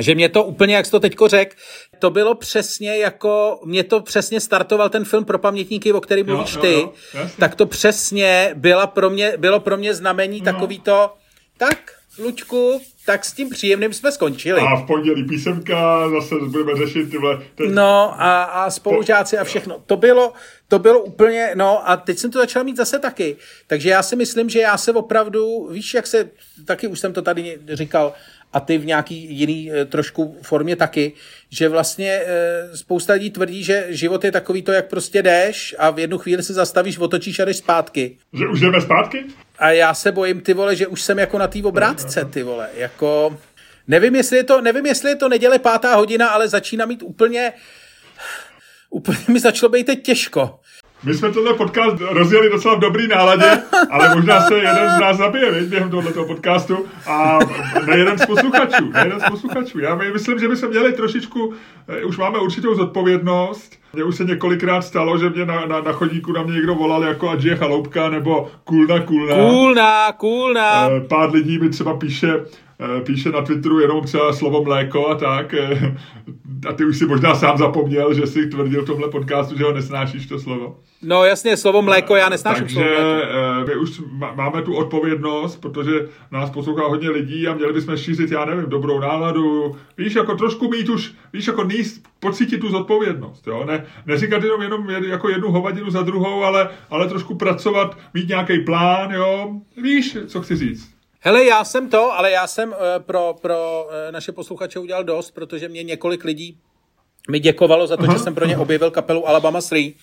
[0.00, 1.56] že mě to úplně, jak jsi to teďko řekl,
[1.98, 6.56] to bylo přesně jako, mě to přesně startoval ten film pro pamětníky, o kterém mluvíš
[6.56, 10.44] ty, jo, jo, tak to přesně byla pro mě, bylo pro mě znamení no.
[10.44, 11.10] takový to,
[11.58, 14.60] tak, Lučku, tak s tím příjemným jsme skončili.
[14.60, 17.42] A v pondělí písemka, zase budeme řešit tyhle...
[17.54, 17.70] Teď...
[17.70, 19.82] No a, a spolužáci a všechno.
[19.86, 20.32] To bylo,
[20.68, 23.36] to bylo úplně, no a teď jsem to začal mít zase taky.
[23.66, 26.30] Takže já si myslím, že já se opravdu, víš, jak se,
[26.64, 28.12] taky už jsem to tady říkal,
[28.52, 31.12] a ty v nějaký jiný eh, trošku formě taky,
[31.50, 35.90] že vlastně eh, spousta lidí tvrdí, že život je takový to, jak prostě jdeš a
[35.90, 38.16] v jednu chvíli se zastavíš, otočíš a jdeš zpátky.
[38.32, 39.24] Že už jdeme zpátky?
[39.58, 42.68] A já se bojím, ty vole, že už jsem jako na té obrátce, ty vole,
[42.74, 43.38] jako...
[43.90, 47.52] Nevím, jestli je to, nevím, jestli je to neděle pátá hodina, ale začíná mít úplně,
[48.90, 50.60] úplně mi začalo být teď těžko.
[51.04, 55.16] My jsme tenhle podcast rozjeli docela v dobrý náladě, ale možná se jeden z nás
[55.16, 57.38] zabije viď, během tohoto podcastu a
[57.86, 58.90] nejeden z posluchačů.
[58.92, 59.78] Nejeden z posluchačů.
[59.78, 61.54] Já myslím, že by se měli trošičku,
[61.88, 63.78] eh, už máme určitou zodpovědnost.
[63.92, 67.02] Mně už se několikrát stalo, že mě na, na, na chodíku na mě někdo volal
[67.04, 69.34] jako ať je chaloupka nebo kulna, kulna.
[69.34, 70.88] Kulna, kulna.
[70.90, 72.44] Eh, pár lidí mi třeba píše,
[73.06, 75.54] píše na Twitteru jenom třeba slovo mléko a tak.
[76.68, 79.72] A ty už si možná sám zapomněl, že jsi tvrdil v tomhle podcastu, že ho
[79.72, 80.80] nesnášíš to slovo.
[81.02, 83.68] No jasně, slovo mléko, já nesnáším Takže, slovo mléko.
[83.68, 84.02] my už
[84.34, 89.00] máme tu odpovědnost, protože nás poslouchá hodně lidí a měli bychom šířit, já nevím, dobrou
[89.00, 89.76] náladu.
[89.98, 93.46] Víš, jako trošku mít už, víš, jako níst, pocítit tu zodpovědnost.
[93.46, 93.64] Jo?
[93.66, 98.58] Ne, neříkat jenom, jenom jako jednu hovadinu za druhou, ale, ale trošku pracovat, mít nějaký
[98.58, 99.52] plán, jo.
[99.82, 100.97] Víš, co chci říct.
[101.20, 105.30] Hele, já jsem to, ale já jsem uh, pro, pro uh, naše posluchače udělal dost,
[105.30, 106.58] protože mě několik lidí
[107.30, 108.62] mi děkovalo za to, aha, že jsem pro ně aha.
[108.62, 109.94] objevil kapelu Alabama 3,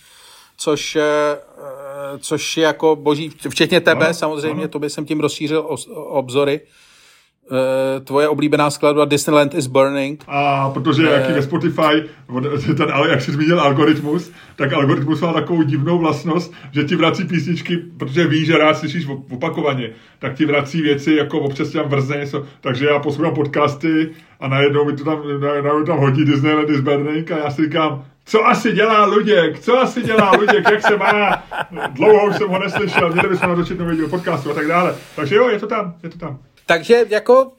[0.57, 4.67] což, uh, což je jako boží, včetně tebe aha, samozřejmě, aha.
[4.67, 6.61] to by jsem tím rozšířil obzory.
[7.51, 10.23] Uh, tvoje oblíbená skladba Disneyland is Burning.
[10.27, 12.03] A protože uh, jaký ve Spotify,
[12.77, 17.23] ten, ale jak jsi zmínil algoritmus, tak algoritmus má takovou divnou vlastnost, že ti vrací
[17.23, 22.17] písničky, protože ví, že rád slyšíš opakovaně, tak ti vrací věci, jako občas tam vrzne
[22.17, 22.43] něco.
[22.61, 27.31] Takže já poslouchám podcasty a najednou mi to tam, najednou tam hodí Disneyland is Burning
[27.31, 31.43] a já si říkám, co asi dělá Luděk, co asi dělá Luděk, jak se má,
[31.91, 34.95] dlouho už jsem ho neslyšel, měli bychom natočit nový díl podcastu a tak dále.
[35.15, 36.39] Takže jo, je to tam, je to tam.
[36.65, 37.51] Takže jako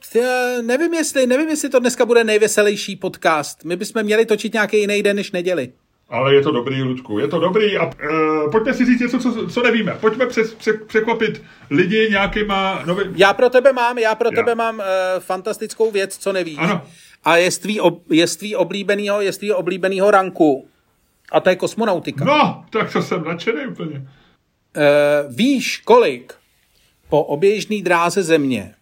[0.61, 3.65] nevím jestli, nevím, jestli to dneska bude nejveselější podcast.
[3.65, 5.71] My bychom měli točit nějaký jiný den než neděli.
[6.09, 9.47] Ale je to dobrý, Ludku, je to dobrý a uh, pojďme si říct něco, co,
[9.47, 9.97] co nevíme.
[10.01, 13.03] Pojďme přes, pře, překvapit lidi nějakýma nový...
[13.15, 14.35] Já pro tebe mám, já pro já.
[14.35, 14.83] tebe mám uh,
[15.19, 16.57] fantastickou věc, co nevíš.
[16.57, 16.81] Ano.
[17.23, 20.67] A je z tvý, ob, je z tvý oblíbenýho, je z tvý oblíbenýho ranku.
[21.31, 22.25] A to je kosmonautika.
[22.25, 23.95] No, tak to jsem nadšený úplně.
[23.95, 26.33] Uh, víš, kolik
[27.09, 28.76] po oběžné dráze země Eh,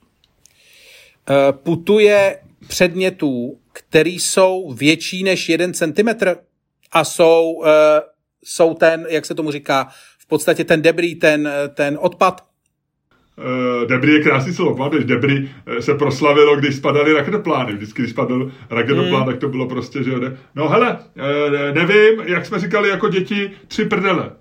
[1.51, 6.35] putuje předmětů, které jsou větší než jeden centimetr
[6.91, 8.01] a jsou, eh,
[8.43, 9.87] jsou ten, jak se tomu říká,
[10.19, 12.45] v podstatě ten debris, ten, ten odpad.
[13.37, 17.73] Uh, debris je krásný slovo, pamatuješ, debris se proslavilo, když spadaly raketoplány.
[17.73, 19.31] Vždycky, když spadl raketoplán, hmm.
[19.31, 20.11] tak to bylo prostě, že...
[20.55, 20.99] No hele,
[21.73, 24.31] nevím, jak jsme říkali jako děti, tři prdele.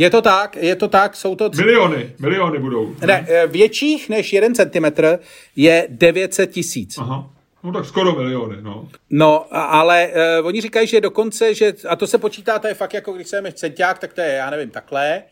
[0.00, 1.50] Je to tak, je to tak, jsou to...
[1.56, 2.94] Miliony, miliony budou.
[3.06, 5.18] Ne, eh, větších než jeden centimetr
[5.56, 6.98] je 900 tisíc.
[6.98, 7.30] Aha.
[7.62, 8.88] No tak skoro miliony, no.
[9.10, 10.08] No, ale
[10.40, 13.28] uh, oni říkají, že dokonce, že, a to se počítá, to je fakt jako, když
[13.28, 15.22] jsem centiák, tak to je, já nevím, takhle,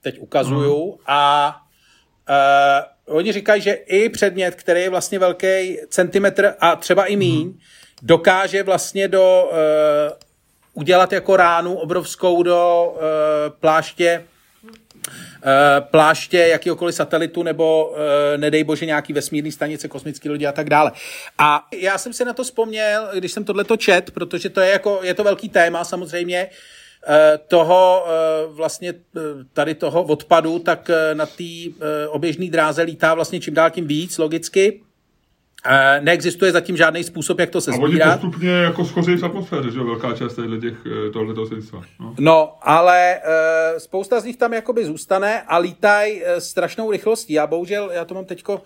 [0.00, 1.48] teď ukazuju, Aha.
[1.48, 1.56] a
[3.08, 7.48] uh, oni říkají, že i předmět, který je vlastně velký centimetr a třeba i míň,
[7.48, 7.58] Aha.
[8.02, 9.56] dokáže vlastně do uh,
[10.74, 13.00] udělat jako ránu obrovskou do uh,
[13.60, 14.24] pláště
[15.44, 17.96] Uh, pláště jakýkoliv satelitu nebo uh,
[18.36, 20.92] nedej bože nějaký vesmírný stanice, kosmické lodi a tak dále.
[21.38, 25.00] A já jsem si na to vzpomněl, když jsem tohleto čet, protože to je jako,
[25.02, 26.48] je to velký téma samozřejmě,
[27.48, 28.06] toho
[28.48, 28.94] vlastně
[29.52, 31.44] tady toho odpadu, tak na té
[32.08, 34.80] oběžné dráze lítá vlastně čím dál tím víc, logicky.
[36.00, 38.08] Neexistuje zatím žádný způsob, jak to se sbírat.
[38.08, 40.74] A oni postupně jako schoří z atmosféry, že velká část těch,
[41.06, 41.82] eh, tohoto světstva.
[42.00, 42.14] No.
[42.18, 47.32] no, ale uh, spousta z nich tam jakoby zůstane a lítají uh, strašnou rychlostí.
[47.32, 48.60] Já bohužel, já to mám teďko, uh,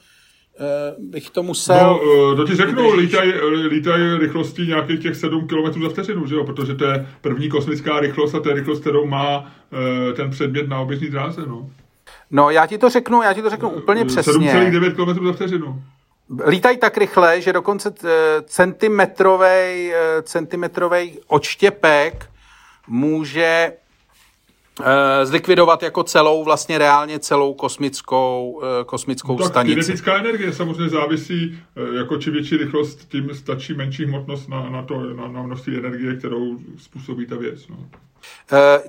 [0.98, 1.76] bych to musel...
[1.76, 3.32] No, uh, to ti řeknu, lítají
[3.68, 6.44] lítaj rychlostí nějakých těch 7 km za vteřinu, že jo?
[6.44, 10.68] protože to je první kosmická rychlost a to je rychlost, kterou má uh, ten předmět
[10.68, 11.40] na oběžní dráze.
[11.46, 11.70] No.
[12.30, 14.32] no, já ti to řeknu, já ti to řeknu úplně přesně.
[14.32, 15.82] 7,9 km za vteřinu.
[16.48, 17.94] Lítají tak rychle, že dokonce
[18.46, 22.30] centimetrový, centimetrový odštěpek
[22.86, 23.72] může
[24.80, 29.74] eh, zlikvidovat jako celou, vlastně reálně celou kosmickou, eh, kosmickou tak stanici.
[29.74, 34.82] kinetická energie samozřejmě závisí, eh, jako či větší rychlost, tím stačí menší hmotnost na, na,
[34.82, 37.68] to, na, na množství energie, kterou způsobí ta věc.
[37.68, 37.76] No.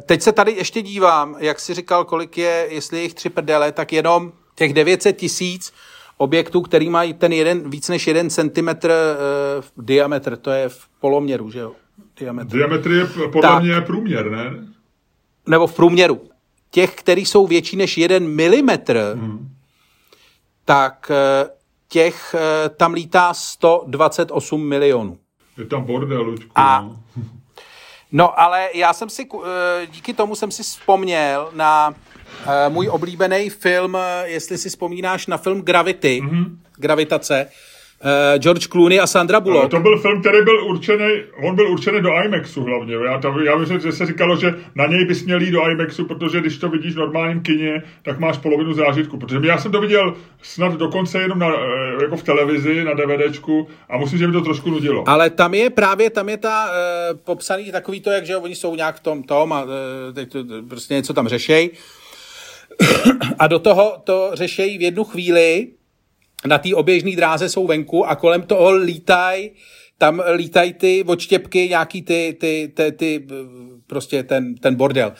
[0.05, 3.71] Teď se tady ještě dívám, jak jsi říkal, kolik je, jestli je jich tři prdele,
[3.71, 5.73] tak jenom těch 900 tisíc
[6.17, 11.51] objektů, který mají ten jeden, víc než jeden centimetr uh, diametr, to je v poloměru,
[11.51, 11.71] že jo?
[12.19, 12.57] Diametr.
[12.57, 14.67] Diametr je podle tak, mě průměr, ne?
[15.47, 16.21] Nebo v průměru.
[16.71, 19.49] Těch, který jsou větší než jeden milimetr, hmm.
[20.65, 21.49] tak uh,
[21.87, 25.17] těch uh, tam lítá 128 milionů.
[25.57, 26.51] Je tam bordel, Luďku.
[26.55, 26.99] A, no.
[28.11, 29.27] no, ale já jsem si,
[29.91, 31.93] díky tomu jsem si vzpomněl na
[32.69, 36.45] můj oblíbený film, eh, jestli si vzpomínáš na film Gravity, mm-hmm.
[36.77, 37.47] Gravitace,
[38.03, 39.71] uh, George Clooney a Sandra Bullock.
[39.71, 42.95] To byl film, který byl určený, on byl určený do IMAXu hlavně.
[42.95, 46.05] Já, to, já myslím, že se říkalo, že na něj bys měl jít do IMAXu,
[46.05, 49.17] protože když to vidíš v normálním kině, tak máš polovinu zážitku.
[49.17, 51.47] Protože já jsem to viděl snad dokonce jenom na,
[52.01, 55.09] jako v televizi, na DVDčku a musím, že mi to trošku nudilo.
[55.09, 58.75] Ale tam je právě, tam je ta uh, popsaný takový to, jak že oni jsou
[58.75, 59.69] nějak v tom, tom a uh,
[60.13, 61.69] teď to, prostě něco tam řešej.
[63.39, 65.67] A do toho to řešejí v jednu chvíli,
[66.45, 69.51] na té oběžné dráze jsou venku a kolem toho lítají
[69.97, 73.27] tam lítají ty odštěpky, nějaký ty, ty, ty, ty,
[73.87, 75.13] prostě ten, ten bordel.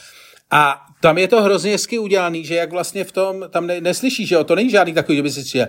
[0.52, 4.30] A tam je to hrozně hezky udělaný, že jak vlastně v tom, tam ne, neslyšíš,
[4.30, 5.60] že jo, to není žádný takový, že by si si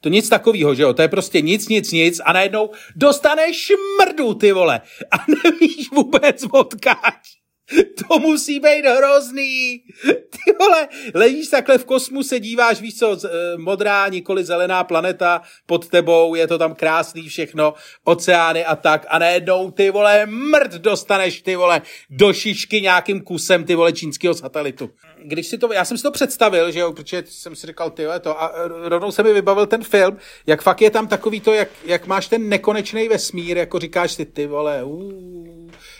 [0.00, 4.34] to nic takového, že jo, to je prostě nic, nic, nic a najednou dostaneš mrdu,
[4.34, 4.80] ty vole,
[5.10, 7.37] a nevíš vůbec odkáč.
[8.08, 9.82] To musí být hrozný.
[10.04, 15.42] Ty vole, ležíš takhle v kosmu, se díváš, víš co, eh, modrá, nikoli zelená planeta
[15.66, 20.72] pod tebou, je to tam krásný všechno, oceány a tak a najednou ty vole mrd
[20.72, 24.90] dostaneš ty vole do šišky nějakým kusem ty vole čínského satelitu.
[25.22, 28.04] Když si to, já jsem si to představil, že jo, protože jsem si říkal, ty
[28.20, 28.52] to a
[28.84, 32.28] rovnou se mi vybavil ten film, jak fakt je tam takový to, jak, jak máš
[32.28, 35.57] ten nekonečný vesmír, jako říkáš si ty vole, uh,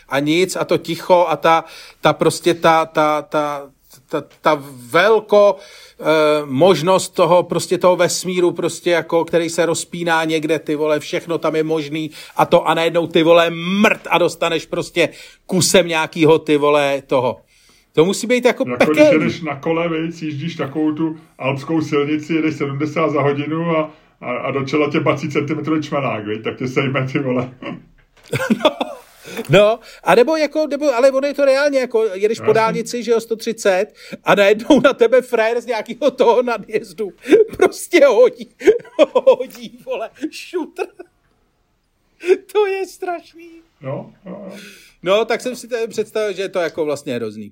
[0.09, 1.65] a nic a to ticho a ta,
[2.01, 3.69] ta prostě ta, ta, ta,
[4.09, 5.55] ta, ta velko
[5.99, 6.03] eh,
[6.45, 11.55] možnost toho prostě toho vesmíru prostě jako, který se rozpíná někde, ty vole, všechno tam
[11.55, 15.09] je možný a to a najednou ty vole mrt a dostaneš prostě
[15.45, 17.37] kusem nějakýho ty vole toho.
[17.93, 18.93] To musí být jako, jako pekel.
[18.93, 23.91] když jedeš na kole, víc, jíždíš takovou tu alpskou silnici, jedeš 70 za hodinu a,
[24.21, 27.49] a, a do čela tě bací centimetrový čmenák, víc, tak tě sejme ty vole.
[27.61, 27.77] no.
[29.49, 33.11] No, a nebo jako, nebo, ale ono je to reálně, jako jedeš po dálnici, že
[33.11, 33.85] jo, 130
[34.23, 37.11] a najednou na tebe frajer z nějakého toho nadjezdu
[37.57, 38.49] prostě hodí,
[39.13, 40.85] hodí, vole, šutr.
[42.51, 43.49] To je strašný.
[43.81, 44.57] No, no, no.
[45.03, 47.51] No, tak jsem si tady představil, že je to jako vlastně hrozný.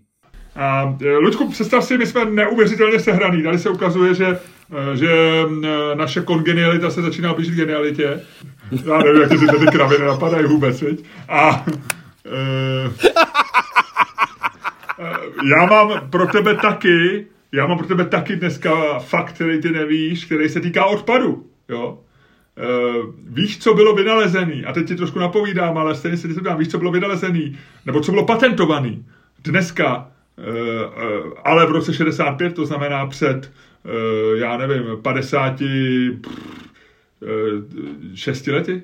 [0.56, 3.44] A, e, Ludku, představ si, my jsme neuvěřitelně sehraný.
[3.44, 8.22] Tady se ukazuje, že, e, že e, naše kongenialita se začíná blížit genialitě.
[8.72, 11.06] Já nevím, jak ty ty kraviny napadají vůbec, viď?
[11.30, 12.94] A uh,
[15.56, 20.26] já mám pro tebe taky, já mám pro tebe taky dneska fakt, který ty nevíš,
[20.26, 22.00] který se týká odpadu, jo?
[22.58, 26.68] Uh, víš, co bylo vynalezený, a teď ti trošku napovídám, ale stejně se dám, víš,
[26.68, 29.06] co bylo vynalezený, nebo co bylo patentovaný
[29.44, 33.52] dneska, uh, uh, ale v roce 65, to znamená před,
[33.86, 35.54] uh, já nevím, 50,
[36.22, 36.67] pff, Eh,
[38.16, 38.84] šesti lety.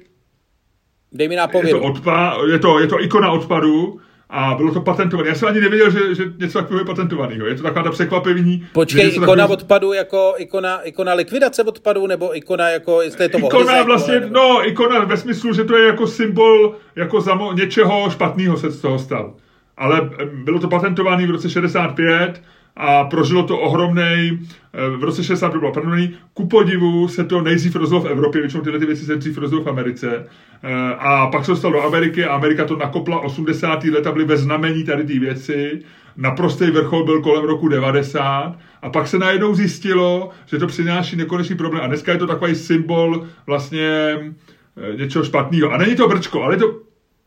[1.12, 1.68] Dej mi nápověd.
[1.68, 5.30] Je to, odpa, je, to, je to ikona odpadu a bylo to patentované.
[5.30, 7.48] Já jsem ani nevěděl, že, že něco takového je patentovaného.
[7.48, 8.68] Je to taková ta překvapení.
[8.74, 9.54] Počkej, ikona takový...
[9.54, 14.34] odpadu jako ikona, ikona likvidace odpadu, nebo ikona jako, jestli je to Ikona vlastně, nebo...
[14.34, 18.82] no, ikona ve smyslu, že to je jako symbol jako zamo, něčeho špatného se z
[18.82, 19.36] toho stal.
[19.78, 22.42] Ale eh, bylo to patentované v roce 65
[22.76, 24.40] a prožilo to ohromný,
[24.74, 28.64] eh, v roce 60 bylo patentovaný, ku podivu se to nejdřív rozlo v Evropě, většinou
[28.64, 30.28] tyhle ty věci se dřív rozlo v Americe
[30.64, 33.84] eh, a pak se dostalo do Ameriky a Amerika to nakopla 80.
[33.84, 35.82] leta, byly ve znamení tady ty věci,
[36.18, 41.56] naprostý vrchol byl kolem roku 90 a pak se najednou zjistilo, že to přináší nekonečný
[41.56, 45.72] problém a dneska je to takový symbol vlastně eh, něčeho špatného.
[45.72, 46.84] A není to brčko, ale je to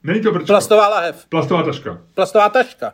[0.06, 0.46] Není to brčko.
[0.46, 1.26] Plastová lahev.
[1.28, 1.98] Plastová taška.
[2.14, 2.92] Plastová taška.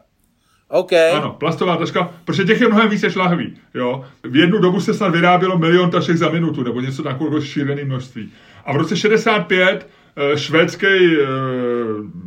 [0.72, 0.92] OK.
[0.92, 3.54] Ano, plastová taška, protože těch je mnohem více šlahví.
[3.74, 4.04] Jo?
[4.22, 8.32] V jednu dobu se snad vyrábělo milion tašek za minutu, nebo něco takového šílené množství.
[8.64, 11.26] A v roce 65 eh, švédský eh,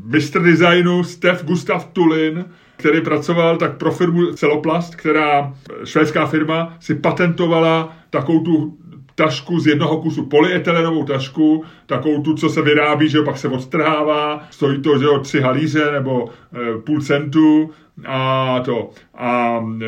[0.05, 2.45] mistr designu Stef Gustav Tulin,
[2.77, 8.77] který pracoval tak pro firmu Celoplast, která eh, švédská firma si patentovala takovou tu
[9.15, 13.47] tašku z jednoho kusu polyetylenovou tašku, takovou tu, co se vyrábí, že jo, pak se
[13.47, 17.71] odstrhává, stojí to, že jo, tři halíře nebo e, půl centu
[18.05, 18.89] a to.
[19.13, 19.85] A e,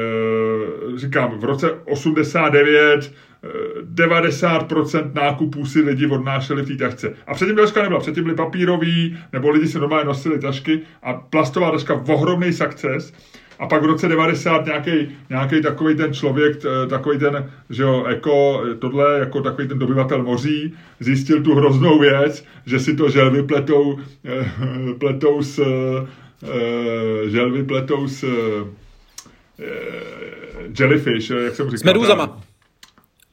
[0.98, 3.12] říkám, v roce 89
[3.96, 7.14] 90% nákupů si lidi odnášeli v té tašce.
[7.28, 11.72] A předtím taška nebyla, předtím byly papírový, nebo lidi si normálně nosili tašky a plastová
[11.72, 13.14] taška ohromný success.
[13.60, 14.92] A pak v roce 90 nějaký,
[15.30, 16.58] nějaký takový ten člověk,
[16.90, 22.46] takový ten, že jo, jako tohle, jako takový ten dobyvatel moří, zjistil tu hroznou věc,
[22.66, 24.00] že si to želvy pletou,
[25.00, 25.62] pletou s,
[27.28, 28.26] želvy pletou s
[30.80, 31.78] jellyfish, jak jsem říkal.
[31.78, 32.42] S medúzama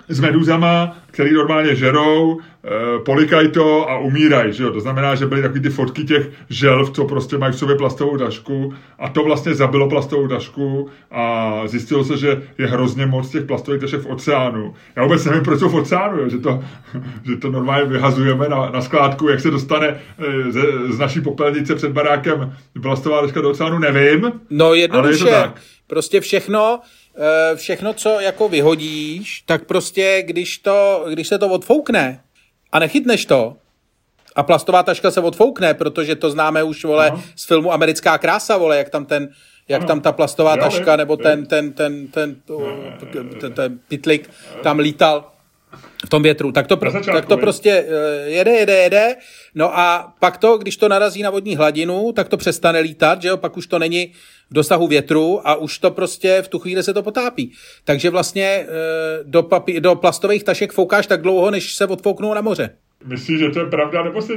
[0.09, 4.53] s meduzama, který normálně žerou, e, polikají to a umírají.
[4.53, 4.71] Že jo?
[4.71, 8.17] To znamená, že byly takové ty fotky těch želv, co prostě mají v sobě plastovou
[8.17, 13.45] tašku a to vlastně zabilo plastovou tašku a zjistilo se, že je hrozně moc těch
[13.45, 14.75] plastových tašek v oceánu.
[14.97, 16.29] Já vůbec nevím, proč jsou v oceánu, jo?
[16.29, 16.65] Že, to,
[17.25, 21.75] že to normálně vyhazujeme na, na skládku, jak se dostane e, z, z naší popelnice
[21.75, 24.33] před barákem plastová taška do oceánu, nevím.
[24.51, 25.61] No jednoduše, je to tak.
[25.87, 27.04] prostě všechno, Eh,
[27.55, 32.21] všechno, co jako vyhodíš, tak prostě, když, to, když se to odfoukne
[32.73, 33.57] a nechytneš to,
[34.37, 37.23] a plastová taška se odfoukne, protože to známe už, vole, Aha.
[37.37, 39.29] z filmu Americká krása, vole, jak tam ten,
[39.69, 39.89] jak ano.
[39.89, 44.31] tam ta plastová taška, nebo ten, ten, ten, ten, ten, ten, ten pitlik
[44.63, 45.31] tam lítal.
[46.07, 49.17] V tom větru, tak to, začátku, tak to prostě uh, jede, jede, jede,
[49.55, 53.29] no a pak to, když to narazí na vodní hladinu, tak to přestane lítat, že
[53.29, 54.13] jo, pak už to není
[54.51, 57.53] v dosahu větru a už to prostě v tu chvíli se to potápí.
[57.85, 62.41] Takže vlastně uh, do, papí- do plastových tašek foukáš tak dlouho, než se odfouknou na
[62.41, 62.71] moře.
[63.05, 64.33] Myslíš, že to je pravda, nebo jsi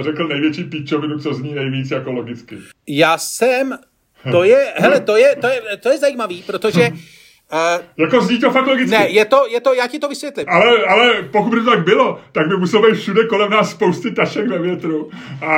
[0.00, 2.58] řekl největší píčovinu, co zní nejvíc jako logicky?
[2.86, 3.78] Já jsem,
[4.30, 6.90] to je, hele, to je, to je, to je zajímavý, protože
[7.52, 8.90] Uh, jako zní to fakt logicky.
[8.90, 10.46] Ne, je to, je to, já ti to vysvětlím.
[10.48, 14.10] Ale, ale pokud by to tak bylo, tak by muselo být všude kolem nás spousty
[14.10, 15.10] tašek ve větru
[15.42, 15.56] a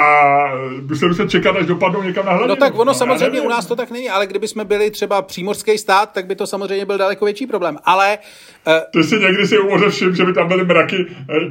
[0.89, 2.49] museli se čekat, až dopadnou někam na hladinu.
[2.49, 5.23] No tak ono no, samozřejmě u nás to tak není, ale kdyby jsme byli třeba
[5.23, 7.79] přímořský stát, tak by to samozřejmě byl daleko větší problém.
[7.85, 8.19] Ale...
[8.67, 11.07] Uh, Ty si někdy si u moře všim, že by tam byly mraky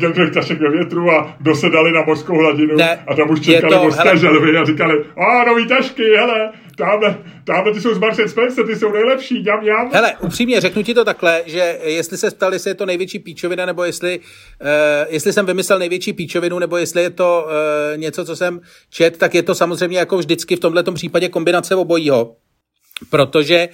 [0.06, 3.76] eh, těch tašek ve větru a dosedali na mořskou hladinu ne, a tam už čekali
[3.76, 8.66] mořské želvy a říkali, a nový tašky, hele, tamhle, tamhle ty jsou z Marks Spencer,
[8.66, 9.92] ty jsou nejlepší, jam, jam.
[9.94, 13.66] Hele, upřímně, řeknu ti to takhle, že jestli se ptali, jestli je to největší píčovina,
[13.66, 14.66] nebo jestli, uh,
[15.08, 18.60] jestli jsem vymyslel největší píčovinu, nebo jestli je to uh, něco, co jsem
[18.90, 22.36] čet, tak je to samozřejmě jako vždycky v tomhle případě kombinace obojího.
[23.10, 23.70] Protože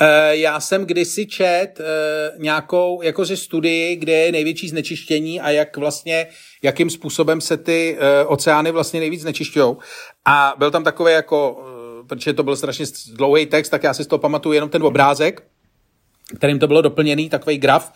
[0.00, 5.76] uh, já jsem kdysi čet uh, nějakou jakože studii, kde je největší znečištění a jak
[5.76, 6.26] vlastně,
[6.62, 9.76] jakým způsobem se ty uh, oceány vlastně nejvíc znečišťují.
[10.24, 11.64] A byl tam takový jako
[12.06, 15.42] protože to byl strašně dlouhý text, tak já si z toho pamatuju jenom ten obrázek,
[16.36, 17.92] kterým to bylo doplněný, takový graf.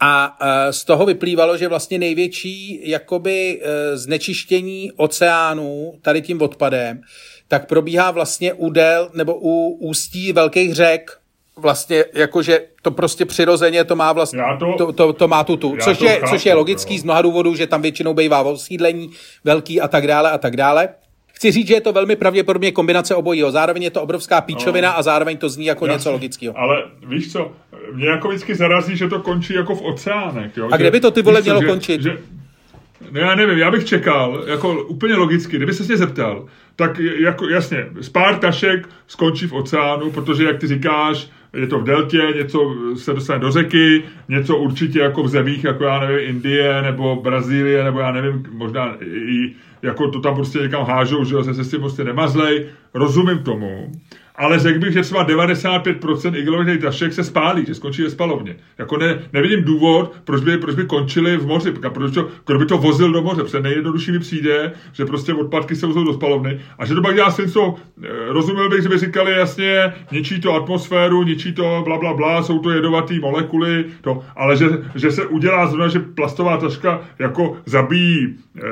[0.00, 7.00] A e, z toho vyplývalo, že vlastně největší jakoby e, znečištění oceánů tady tím odpadem,
[7.48, 11.20] tak probíhá vlastně u del nebo u ústí velkých řek,
[11.56, 15.76] vlastně jakože to prostě přirozeně to má vlastně, to, to, to, to má tu tu,
[15.80, 17.00] což je, chápu, což je logický jo.
[17.00, 19.10] z mnoha důvodů, že tam většinou bývá osídlení
[19.44, 20.88] velký a tak dále a tak dále.
[21.40, 23.50] Chci říct, že je to velmi pravděpodobně kombinace obojího.
[23.50, 24.98] Zároveň je to obrovská píčovina no.
[24.98, 25.96] a zároveň to zní jako Jasně.
[25.96, 26.58] něco logického.
[26.58, 27.52] Ale víš co,
[27.92, 30.56] mě jako vždycky zarazí, že to končí jako v oceánech.
[30.56, 30.68] Jo?
[30.72, 32.02] A kde by to ty vole mělo že, končit?
[32.02, 32.18] Že,
[33.10, 37.48] No já nevím, já bych čekal, jako úplně logicky, kdyby se mě zeptal, tak jako
[37.48, 42.22] jasně, z pár tašek skončí v oceánu, protože jak ty říkáš, je to v deltě,
[42.36, 47.16] něco se dostane do řeky, něco určitě jako v zemích, jako já nevím, Indie nebo
[47.16, 51.70] Brazílie, nebo já nevím, možná i jako to tam prostě někam hážou, že se, s
[51.70, 53.92] tím prostě nemazlej, rozumím tomu,
[54.36, 58.56] ale řekl bych, že třeba 95% igelových tašek se spálí, že skončí ve spalovně.
[58.78, 62.66] Jako ne, nevidím důvod, proč by, proč by končili v moři, proč to, kdo by
[62.66, 66.60] to vozil do moře, protože nejjednodušší mi přijde, že prostě odpadky se vozou do spalovny.
[66.78, 70.54] A že to pak dělá co eh, rozuměl bych, že by říkali jasně, ničí to
[70.54, 75.26] atmosféru, ničí to bla, bla, bla, jsou to jedovatý molekuly, to, ale že, že se
[75.26, 78.62] udělá zrovna, že plastová taška jako zabíjí, eh,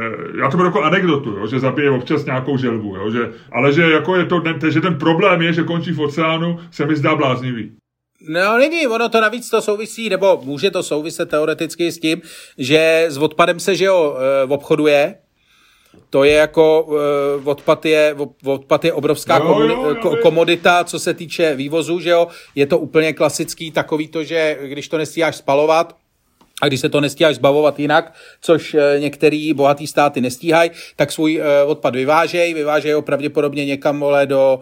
[0.40, 3.83] já to beru jako anekdotu, jo, že zabije občas nějakou želvu, jo, že, ale že
[3.83, 7.73] jako je to, že ten problém je, že končí v oceánu, se mi zdá bláznivý.
[8.29, 12.23] No není, ono to navíc to souvisí, nebo může to souviset teoreticky s tím,
[12.59, 15.14] že s odpadem se, že jo, eh, obchoduje,
[16.11, 21.14] to je jako eh, odpad je, odpad je obrovská jo, jo, jo, komodita, co se
[21.14, 25.97] týče vývozu, že jo, je to úplně klasický takový to, že když to nestíháš spalovat,
[26.62, 31.42] a když se to nestíháš zbavovat jinak, což eh, některý bohatý státy nestíhají, tak svůj
[31.66, 34.61] odpad vyvážejí, vyvážejí ho pravděpodobně někam vole do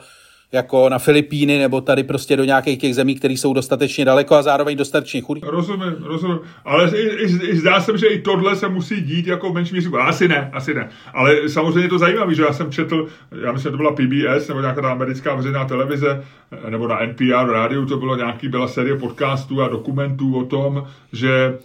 [0.52, 4.42] jako na Filipíny nebo tady prostě do nějakých těch zemí, které jsou dostatečně daleko a
[4.42, 5.40] zároveň dostatečně chudí.
[5.44, 6.38] Rozumím, rozumím.
[6.64, 9.74] Ale i, i, i, zdá se, že i tohle se musí dít jako v menším
[9.74, 9.98] měřítku.
[9.98, 10.88] Asi ne, asi ne.
[11.14, 13.06] Ale samozřejmě je to zajímavé, že já jsem četl,
[13.42, 16.24] já myslím, že to byla PBS nebo nějaká ta americká veřejná televize,
[16.68, 21.59] nebo na NPR rádiu, to bylo nějaký, byla série podcastů a dokumentů o tom, že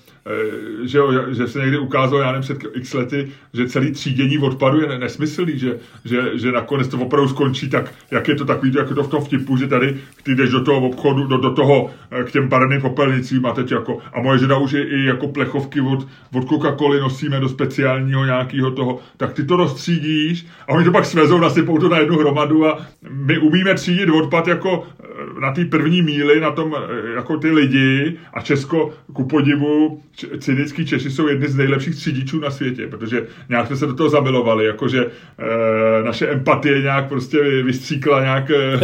[0.84, 4.82] že, jo, že se někdy ukázalo, já nevím, před x lety, že celý třídění odpadu
[4.82, 8.90] je nesmyslný, že, že, že nakonec to opravdu skončí tak, jak je to takový, jak
[8.90, 11.90] je to v tom vtipu, že tady ty jdeš do toho obchodu, do, do toho
[12.12, 15.28] eh, k těm barevným popelnicím a teď jako, a moje žena už je i jako
[15.28, 20.86] plechovky od, od Coca-Coly nosíme do speciálního nějakého toho, tak ty to rozstřídíš a oni
[20.86, 25.42] to pak svezou, nasypou to na jednu hromadu a my umíme třídit odpad jako eh,
[25.42, 26.76] na té první míli, na tom
[27.16, 30.02] jako ty lidi a Česko ku podivu
[30.40, 34.10] cynický Češi jsou jedni z nejlepších třídičů na světě, protože nějak jsme se do toho
[34.10, 38.80] zamilovali, jakože e, naše empatie nějak prostě vystříkla nějak, e,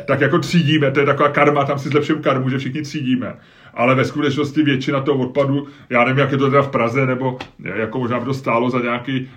[0.06, 3.34] tak jako třídíme, to je taková karma, tam si zlepším karmu, že všichni třídíme.
[3.74, 7.38] Ale ve skutečnosti většina toho odpadu, já nevím, jak je to teda v Praze, nebo
[7.74, 9.28] jako možná by to stálo za nějaký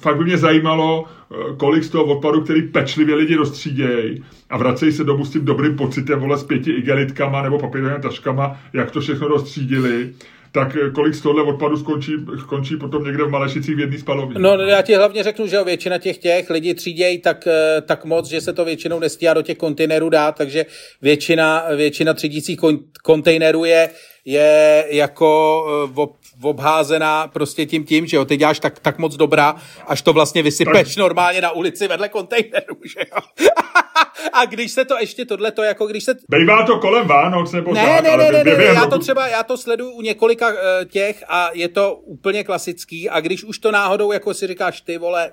[0.00, 4.92] fakt by mě zajímalo, eh, kolik z toho odpadu, který pečlivě lidi rozstřídějí a vracejí
[4.92, 9.00] se domů s tím dobrým pocitem, vole, s pěti igelitkama nebo papírovými taškama, jak to
[9.00, 10.12] všechno rozstřídili
[10.56, 14.38] tak eh, kolik z tohle odpadu skončí, skončí potom někde v Malešicích v jedné spalovně.
[14.38, 18.28] No já ti hlavně řeknu, že většina těch těch lidí třídějí tak, eh, tak moc,
[18.28, 20.66] že se to většinou nestíhá do těch kontejnerů dát, takže
[21.02, 22.58] většina, většina třídících
[23.02, 23.88] kontejnerů je
[24.26, 25.62] je jako
[26.42, 29.56] obházená prostě tím tím, že jo, ty děláš tak, tak moc dobrá,
[29.86, 30.96] až to vlastně vysypeš tak.
[30.96, 33.46] normálně na ulici vedle kontejneru, že jo.
[34.32, 36.14] a když se to ještě tohle to jako když se...
[36.28, 39.26] Bejvá to kolem Vánoc nebo ne, tak, ne, ne, ne, ne, ne, já to třeba,
[39.26, 40.54] já to sleduju u několika uh,
[40.88, 44.98] těch a je to úplně klasický a když už to náhodou jako si říkáš ty
[44.98, 45.32] vole,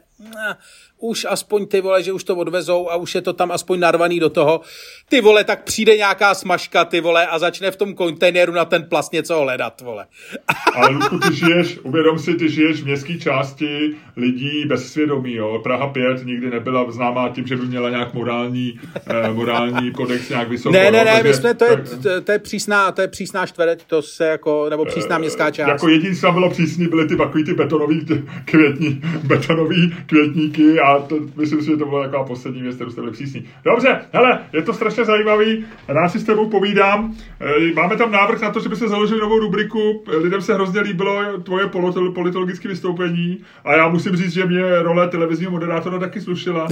[1.03, 4.19] už aspoň ty vole, že už to odvezou a už je to tam aspoň narvaný
[4.19, 4.61] do toho,
[5.09, 8.83] ty vole, tak přijde nějaká smažka, ty vole, a začne v tom kontejneru na ten
[8.83, 10.05] plast něco hledat, vole.
[10.75, 15.59] Ale Luku, ty žiješ, uvědom si, ty žiješ v městské části lidí bez svědomí, jo.
[15.63, 20.49] Praha 5 nikdy nebyla známá tím, že by měla nějak morální, eh, morální kodex nějak
[20.49, 20.73] vysoký.
[20.73, 23.83] Ne, ne, ne, my jsme, to je, to, to je přísná, to je přísná čtvereť,
[23.87, 25.67] to se jako, nebo přísná městská část.
[25.67, 28.05] Jako jediný, co bylo přísný, byly ty takový ty betonový
[28.45, 33.01] květní, betonový květníky a to, myslím si, že to byla taková poslední věc, kterou jste
[33.01, 33.45] byli přísní.
[33.65, 37.15] Dobře, hele, je to strašně zajímavý, rád si s tebou povídám.
[37.39, 40.03] E, máme tam návrh na to, že by se založili novou rubriku.
[40.07, 41.67] Lidem se hrozně líbilo tvoje
[42.13, 46.67] politologické vystoupení a já musím říct, že mě role televizního moderátora taky slušila.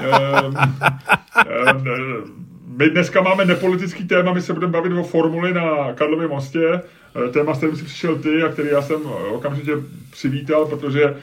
[0.00, 0.08] e,
[1.46, 1.74] e,
[2.76, 6.80] my dneska máme nepolitický téma, my se budeme bavit o formuli na Karlově mostě.
[7.32, 9.00] Téma, s kterým jsi přišel ty a který já jsem
[9.32, 9.72] okamžitě
[10.10, 11.16] přivítal, protože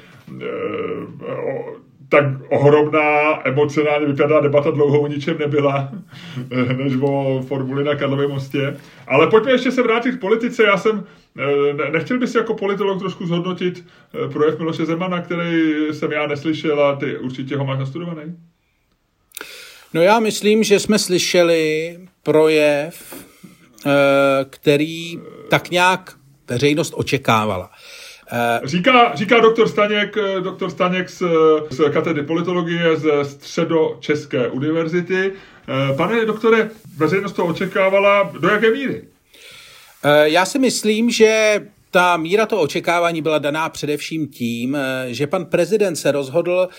[2.10, 5.92] tak ohromná emocionálně vypadá debata dlouho o ničem nebyla,
[6.78, 8.78] než o formuli na Karlově mostě.
[9.08, 10.64] Ale pojďme ještě se vrátit k politice.
[10.64, 11.04] Já jsem,
[11.40, 13.86] eh, nechtěl bys jako politolog trošku zhodnotit
[14.26, 18.36] eh, projev Miloše Zemana, který jsem já neslyšel a ty určitě ho máš nastudovaný?
[19.94, 23.26] No já myslím, že jsme slyšeli projev,
[23.86, 23.90] eh,
[24.50, 26.16] který tak nějak
[26.50, 27.72] veřejnost očekávala.
[28.32, 31.24] Eh, říká, říká doktor Staněk, eh, doktor Staněk z,
[31.70, 35.32] z katedry politologie ze Středočeské univerzity.
[35.32, 39.04] Eh, pane doktore, veřejnost to očekávala do jaké míry?
[40.24, 41.62] Já si myslím, že
[41.92, 44.78] ta míra toho očekávání byla daná především tím,
[45.08, 46.70] že pan prezident se rozhodl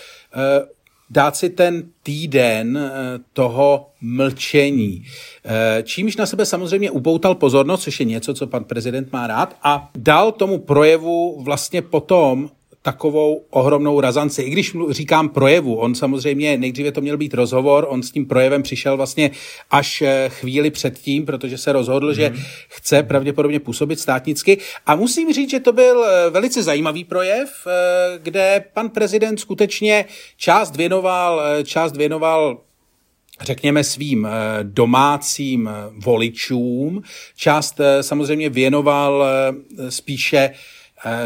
[1.11, 5.03] dát si ten týden eh, toho mlčení.
[5.45, 9.55] Eh, čímž na sebe samozřejmě upoutal pozornost, což je něco, co pan prezident má rád,
[9.63, 12.49] a dal tomu projevu vlastně potom
[12.81, 14.41] takovou ohromnou razanci.
[14.41, 18.63] I když říkám projevu, on samozřejmě nejdříve to měl být rozhovor, on s tím projevem
[18.63, 19.31] přišel vlastně
[19.71, 22.13] až eh, chvíli předtím, protože se rozhodl, mm.
[22.13, 22.43] že mhm.
[22.67, 24.57] chce pravděpodobně působit státnicky.
[24.85, 30.05] A musím říct, že to byl eh, velice zajímavý projev, eh, kde pan prezident skutečně
[30.37, 32.57] část věnoval, část věnoval
[33.41, 34.27] řekněme svým
[34.63, 37.03] domácím voličům.
[37.35, 39.25] Část samozřejmě věnoval
[39.89, 40.49] spíše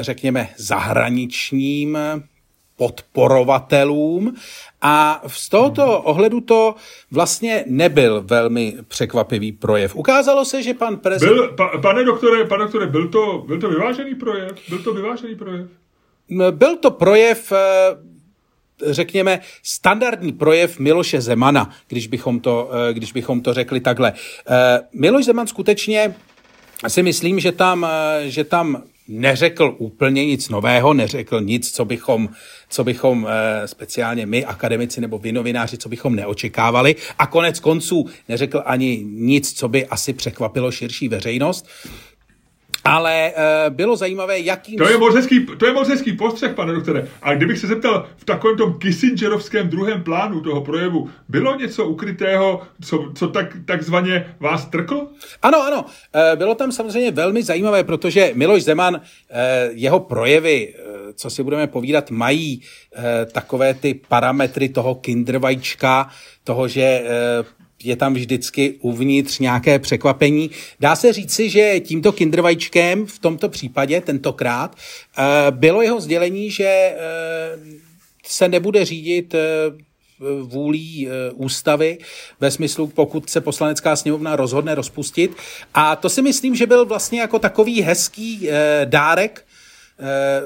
[0.02, 1.98] řekněme, zahraničním
[2.78, 4.36] podporovatelům
[4.82, 6.76] a z tohoto ohledu to
[7.12, 9.96] vlastně nebyl velmi překvapivý projev.
[9.96, 11.36] Ukázalo se, že pan prezident...
[11.36, 14.52] Byl, pa, pane, doktore, pane doktore, byl to, byl to vyvážený projev?
[14.70, 15.68] Byl to vyvážený projev?
[16.52, 17.98] Byl to projev eh,
[18.94, 24.14] řekněme, standardní projev Miloše Zemana, když bychom to, eh, když bychom to řekli takhle.
[24.94, 26.16] Miloš Zeman skutečně
[26.88, 27.88] si myslím, že tam,
[28.24, 32.30] že tam neřekl úplně nic nového, neřekl nic, co bychom,
[32.70, 36.96] co bychom e, speciálně my, akademici nebo vy novináři, co bychom neočekávali.
[37.20, 41.68] A konec konců neřekl ani nic, co by asi překvapilo širší veřejnost.
[42.86, 44.78] Ale uh, bylo zajímavé, jakým...
[44.78, 47.08] To je moc hezký, to je moc hezký postřeh, pane doktore.
[47.22, 52.62] A kdybych se zeptal v takovém tom Kissingerovském druhém plánu toho projevu, bylo něco ukrytého,
[52.82, 55.08] co, co tak, takzvaně vás trklo?
[55.42, 55.86] Ano, ano.
[55.86, 59.02] Uh, bylo tam samozřejmě velmi zajímavé, protože Miloš Zeman, uh,
[59.70, 62.62] jeho projevy, uh, co si budeme povídat, mají
[62.98, 66.10] uh, takové ty parametry toho kindervajčka,
[66.44, 67.02] toho, že
[67.40, 70.50] uh, je tam vždycky uvnitř nějaké překvapení.
[70.80, 74.76] Dá se říci, že tímto kindervajčkem v tomto případě, tentokrát,
[75.18, 76.96] eh, bylo jeho sdělení, že eh,
[78.26, 79.40] se nebude řídit eh,
[80.42, 81.98] vůlí ústavy
[82.40, 85.32] ve smyslu, pokud se poslanecká sněmovna rozhodne rozpustit.
[85.74, 88.50] A to si myslím, že byl vlastně jako takový hezký
[88.86, 89.45] dárek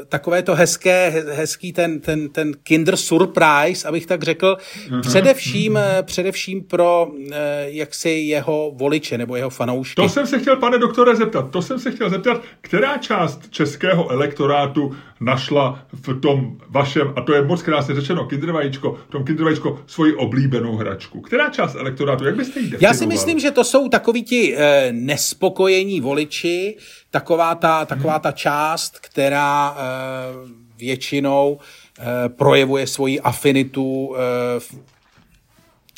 [0.10, 4.58] takové to hezké, hezký ten, ten, ten kinder surprise, abych tak řekl,
[4.90, 5.02] uh-huh.
[5.02, 6.04] především, uh-huh.
[6.04, 10.02] především pro eh, jaksi jeho voliče nebo jeho fanoušky.
[10.02, 11.52] To jsem se chtěl, pane doktore, zeptat.
[11.52, 17.34] To jsem se chtěl zeptat, která část českého elektorátu našla v tom vašem, a to
[17.34, 21.22] je moc krásně řečeno, kindervajíčko, v tom kindervajíčko svoji oblíbenou hračku.
[21.22, 24.90] Která část elektorátu, jak byste ji Já si myslím, že to jsou takoví ti eh,
[24.92, 26.78] nespokojení voliči,
[27.12, 31.60] taková ta, taková ta část, která eh, většinou
[32.00, 34.90] eh, projevuje svoji afinitu eh,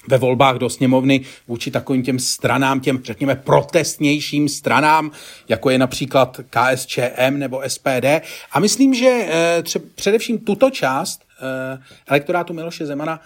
[0.07, 5.11] ve volbách do sněmovny vůči takovým těm stranám, těm řekněme protestnějším stranám,
[5.49, 8.05] jako je například KSČM nebo SPD.
[8.51, 13.19] A myslím, že eh, tře- především tuto část eh, elektorátu Miloše Zemana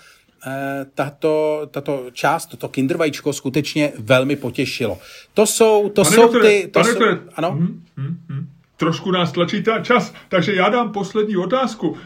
[0.48, 5.00] eh, tato, tato část, toto kindervajíčko skutečně velmi potěšilo.
[5.34, 6.68] To jsou, to pane jsou doktore, ty...
[6.68, 7.52] To pane jsou, doktore, ano?
[7.52, 8.55] hm, hm, hm.
[8.78, 11.98] Trošku nás tlačí ta čas, takže já dám poslední otázku.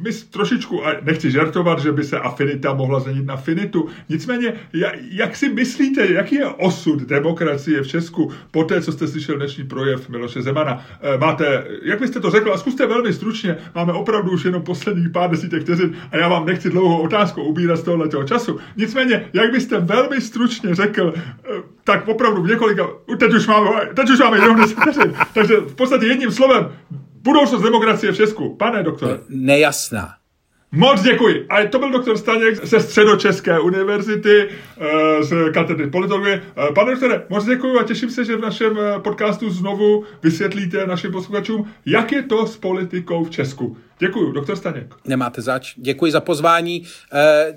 [0.00, 4.52] My trošičku, a nechci žartovat, že by se afinita mohla změnit na finitu, nicméně,
[5.10, 9.64] jak si myslíte, jaký je osud demokracie v Česku po té, co jste slyšel dnešní
[9.64, 10.84] projev Miloše Zemana?
[11.00, 15.10] Eh, máte, jak byste to řekl, a zkuste velmi stručně, máme opravdu už jenom posledních
[15.10, 18.58] pár desítek vteřin a já vám nechci dlouhou otázku ubírat z tohoto času.
[18.76, 21.57] Nicméně, jak byste velmi stručně řekl, eh,
[21.88, 22.86] tak opravdu v několika,
[23.18, 26.72] teď už máme, teď už máme jenom 10 vteřin, takže v podstatě jedním slovem,
[27.22, 28.56] budoucnost demokracie v Česku.
[28.56, 29.18] Pane doktore.
[29.28, 30.17] Nejasná.
[30.72, 31.46] Moc děkuji.
[31.48, 34.48] A to byl doktor Staněk ze Středočeské univerzity,
[34.80, 36.42] eh, z katedry politologie.
[36.56, 40.86] Eh, pane doktore, moc děkuji a těším se, že v našem eh, podcastu znovu vysvětlíte
[40.86, 43.76] našim posluchačům, jak je to s politikou v Česku.
[43.98, 44.94] Děkuji, doktor Staněk.
[45.04, 45.74] Nemáte zač.
[45.76, 46.84] Děkuji za pozvání.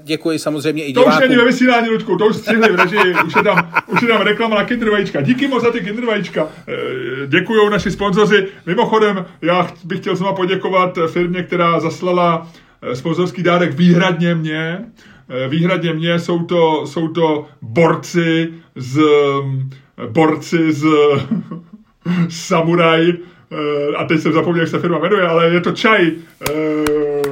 [0.03, 1.11] Děkuji samozřejmě i divákům.
[1.11, 3.15] To už není ve vysílání, Ludku, to už střihli v režii.
[3.25, 5.21] Už je tam, už je tam reklama na kindervajíčka.
[5.21, 6.49] Díky moc za ty kindervajíčka.
[7.27, 8.47] Děkuji naši sponzoři.
[8.65, 12.47] Mimochodem, já bych chtěl znovu poděkovat firmě, která zaslala
[12.93, 14.85] sponzorský dárek výhradně mě.
[15.29, 19.01] Eh, výhradně mě jsou to, jsou to borci z
[19.43, 19.69] mm,
[20.07, 20.85] borci z
[22.29, 26.11] Samuraj, eh, a teď jsem zapomněl, jak se firma jmenuje, ale je to čaj.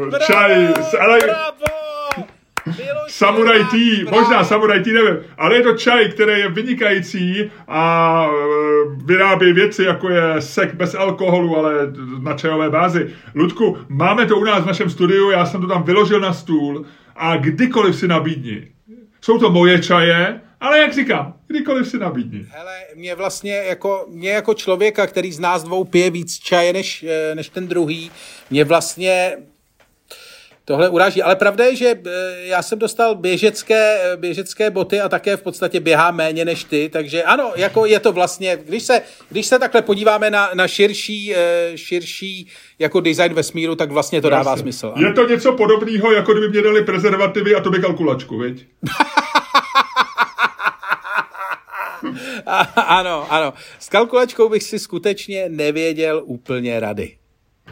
[0.10, 0.68] Bravo, čaj.
[1.00, 1.79] Ale, bravo!
[3.08, 9.06] Samurai Tea, možná Samurai Tea, nevím, ale je to čaj, který je vynikající a e,
[9.06, 11.74] vyrábí věci, jako je sek bez alkoholu, ale
[12.22, 13.08] na čajové bázi.
[13.36, 16.86] Ludku, máme to u nás v našem studiu, já jsem to tam vyložil na stůl
[17.16, 18.68] a kdykoliv si nabídni.
[19.22, 22.46] Jsou to moje čaje, ale jak říkám, kdykoliv si nabídni.
[22.50, 27.04] Hele, mě vlastně jako, mě jako člověka, který z nás dvou pije víc čaje než,
[27.04, 28.12] e, než ten druhý,
[28.50, 29.38] mě vlastně
[30.70, 31.22] tohle uráží.
[31.22, 32.12] Ale pravda je, že eh,
[32.42, 36.90] já jsem dostal běžecké, eh, běžecké boty a také v podstatě běhá méně než ty,
[36.94, 41.36] takže ano, jako je to vlastně, když se, když se takhle podíváme na, na širší,
[41.36, 42.48] eh, širší
[42.80, 44.44] jako design vesmíru, tak vlastně to Jasně.
[44.44, 44.92] dává smysl.
[44.96, 45.08] Ano.
[45.08, 48.66] Je to něco podobného, jako kdyby mě dali prezervativy a to by kalkulačku, viď?
[52.76, 53.54] ano, ano.
[53.80, 57.19] S kalkulačkou bych si skutečně nevěděl úplně rady.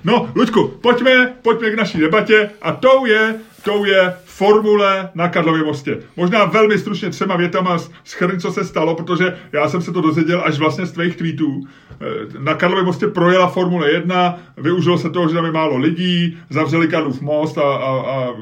[0.04, 5.64] No, Luďku, pojďme, pojďme k naší debatě a tou je, tou je formule na Karlově
[5.64, 5.98] mostě.
[6.16, 10.42] Možná velmi stručně třema větama schrň, co se stalo, protože já jsem se to dozvěděl
[10.46, 11.64] až vlastně z tvých tweetů.
[12.02, 16.38] Eh, na Karlově mostě projela Formule 1, využilo se toho, že tam je málo lidí,
[16.50, 18.34] zavřeli Karlův most a, a, a,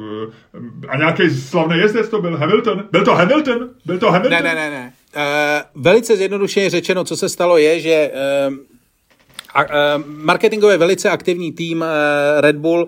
[0.87, 2.83] a nějaký slavný jezdec to byl Hamilton.
[2.91, 3.69] Byl to Hamilton?
[3.85, 4.43] Byl to Hamilton?
[4.43, 4.93] Ne, ne, ne, ne.
[5.15, 8.11] Uh, velice zjednodušeně řečeno, co se stalo je, že
[8.49, 8.55] uh,
[10.05, 11.87] marketingově velice aktivní tým uh,
[12.41, 12.87] Red Bull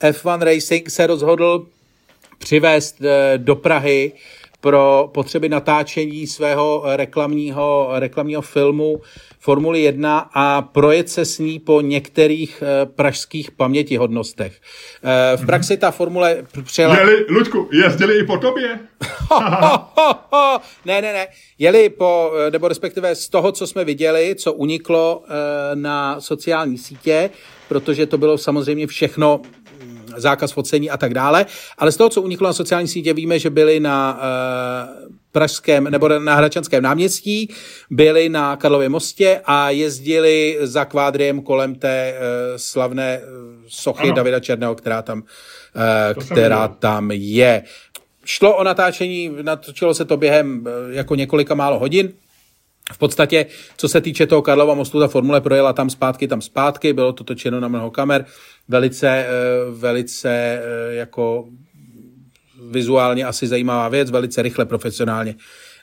[0.00, 1.66] F1 Racing se rozhodl
[2.38, 3.06] přivést uh,
[3.36, 4.12] do Prahy
[4.60, 9.00] pro potřeby natáčení svého reklamního, reklamního filmu
[9.40, 14.60] Formuli 1 a projet se s ní po některých pražských pamětihodnostech.
[15.36, 16.98] V praxi ta formule přijela...
[16.98, 18.78] Jeli, Luďku, jezdili i po tobě?
[20.84, 21.26] ne, ne, ne.
[21.58, 25.22] Jeli po, nebo respektive z toho, co jsme viděli, co uniklo
[25.74, 27.30] na sociální sítě,
[27.68, 29.40] protože to bylo samozřejmě všechno
[30.20, 31.46] zákaz focení a tak dále,
[31.78, 36.08] ale z toho, co uniklo na sociální sítě, víme, že byli na uh, Pražském nebo
[36.08, 37.54] na Hračanském náměstí,
[37.90, 43.24] byli na Karlově mostě a jezdili za kvádriem kolem té uh, slavné uh,
[43.68, 44.14] sochy ano.
[44.14, 47.62] Davida Černého, která tam, uh, která tam je.
[48.30, 52.12] Šlo o natáčení, natočilo se to během eh, jako několika málo hodin.
[52.92, 56.92] V podstatě, co se týče toho Karlova mostu, ta formule projela tam zpátky, tam zpátky,
[56.92, 58.24] bylo to točeno na mnoho kamer,
[58.68, 59.26] velice, eh,
[59.70, 61.48] velice eh, jako
[62.70, 65.34] vizuálně asi zajímavá věc, velice rychle, profesionálně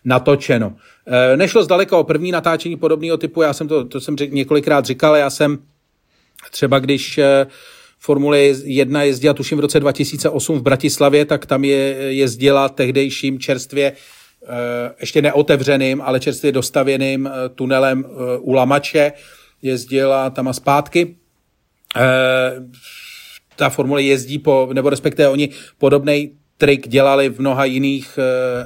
[0.06, 0.76] natočeno.
[1.36, 5.16] Nešlo zdaleka o první natáčení podobného typu, já jsem to, to jsem řek, několikrát říkal,
[5.16, 5.58] já jsem
[6.52, 7.20] třeba když
[8.06, 13.92] Formule 1 jezdila tuším v roce 2008 v Bratislavě, tak tam je jezdila tehdejším čerstvě
[13.92, 13.96] eh,
[15.00, 19.12] ještě neotevřeným, ale čerstvě dostavěným eh, tunelem eh, u Lamače.
[19.62, 21.16] Jezdila tam a zpátky.
[23.56, 28.20] Ta formule jezdí po, nebo respektive oni podobný trik dělali v mnoha jiných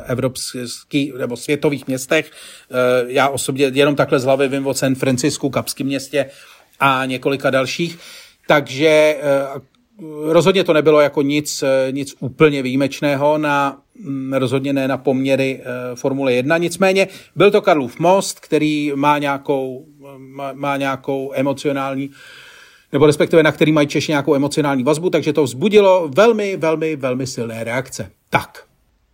[0.06, 2.32] evropských nebo světových městech.
[3.08, 6.26] Já osobně jenom takhle z hlavy vím o San Francisku, Kapském městě
[6.80, 8.00] a několika dalších.
[8.50, 9.22] Takže eh,
[10.24, 15.62] rozhodně to nebylo jako nic, nic úplně výjimečného na mm, rozhodně ne na poměry
[15.96, 19.86] Formule 1, nicméně byl to Karlův most, který má nějakou,
[20.18, 22.10] má, má nějakou emocionální
[22.92, 27.28] nebo respektive na který mají Češi nějakou emocionální vazbu, takže to vzbudilo velmi, velmi, velmi
[27.28, 28.12] silné reakce.
[28.30, 28.64] Tak.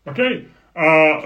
[0.05, 0.41] Okay.
[0.75, 1.23] A uh,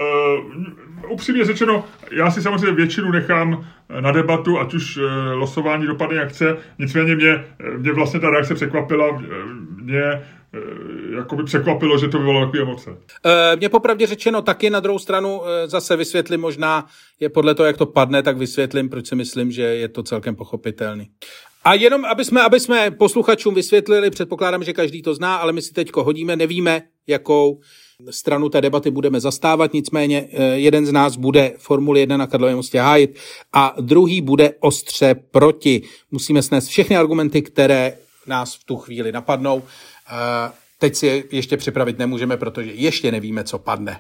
[1.10, 3.68] upřímně řečeno, já si samozřejmě většinu nechám
[4.00, 7.46] na debatu, ať už uh, losování dopadne jak chce, nicméně mě,
[7.78, 9.24] mě vlastně ta reakce překvapila,
[9.82, 10.24] mě
[11.16, 12.98] jako by překvapilo, že to vyvolalo takové emoce.
[13.56, 16.86] Mě popravdě řečeno taky na druhou stranu zase vysvětlím možná,
[17.20, 20.36] je podle toho, jak to padne, tak vysvětlím, proč si myslím, že je to celkem
[20.36, 21.10] pochopitelný.
[21.64, 25.62] A jenom, aby jsme, aby jsme posluchačům vysvětlili, předpokládám, že každý to zná, ale my
[25.62, 27.60] si teď hodíme, nevíme, jakou
[28.10, 32.56] stranu té debaty budeme zastávat, nicméně eh, jeden z nás bude Formuli 1 na Karlově
[32.56, 33.20] mostě hájit
[33.54, 35.82] a druhý bude ostře proti.
[36.12, 37.98] Musíme snést všechny argumenty, které
[38.28, 39.64] nás v tu chvíli napadnou.
[40.08, 44.00] Eh, teď si ještě připravit nemůžeme, protože ještě nevíme, co padne.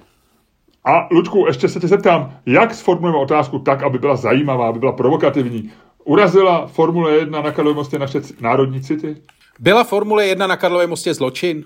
[0.85, 4.91] A Ludku, ještě se tě zeptám, jak sformulujeme otázku tak, aby byla zajímavá, aby byla
[4.91, 5.71] provokativní?
[6.03, 9.15] Urazila Formule 1 na Karlově mostě naše národní city?
[9.59, 11.65] Byla Formule 1 na Karlově mostě zločin?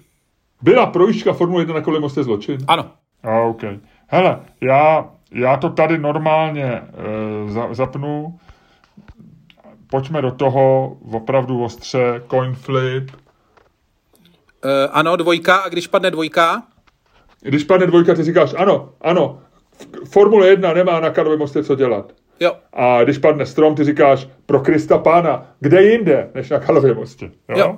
[0.63, 2.57] Byla projížďka Formule 1 na Karlově mostě zločin?
[2.67, 2.91] Ano.
[3.23, 3.61] A, OK.
[4.07, 6.83] Hele, já, já to tady normálně e,
[7.47, 8.39] za, zapnu.
[9.89, 13.11] Pojďme do toho, opravdu ostře, coin flip.
[14.65, 16.63] E, ano, dvojka, a když padne dvojka?
[17.41, 19.39] Když padne dvojka, ty říkáš, ano, ano,
[20.11, 22.13] Formule 1 nemá na Karlově mostě co dělat.
[22.39, 22.55] Jo.
[22.73, 27.31] A když padne strom, ty říkáš, pro Krista pána, kde jinde, než na Karlově mostě.
[27.49, 27.57] Jo?
[27.57, 27.77] jo.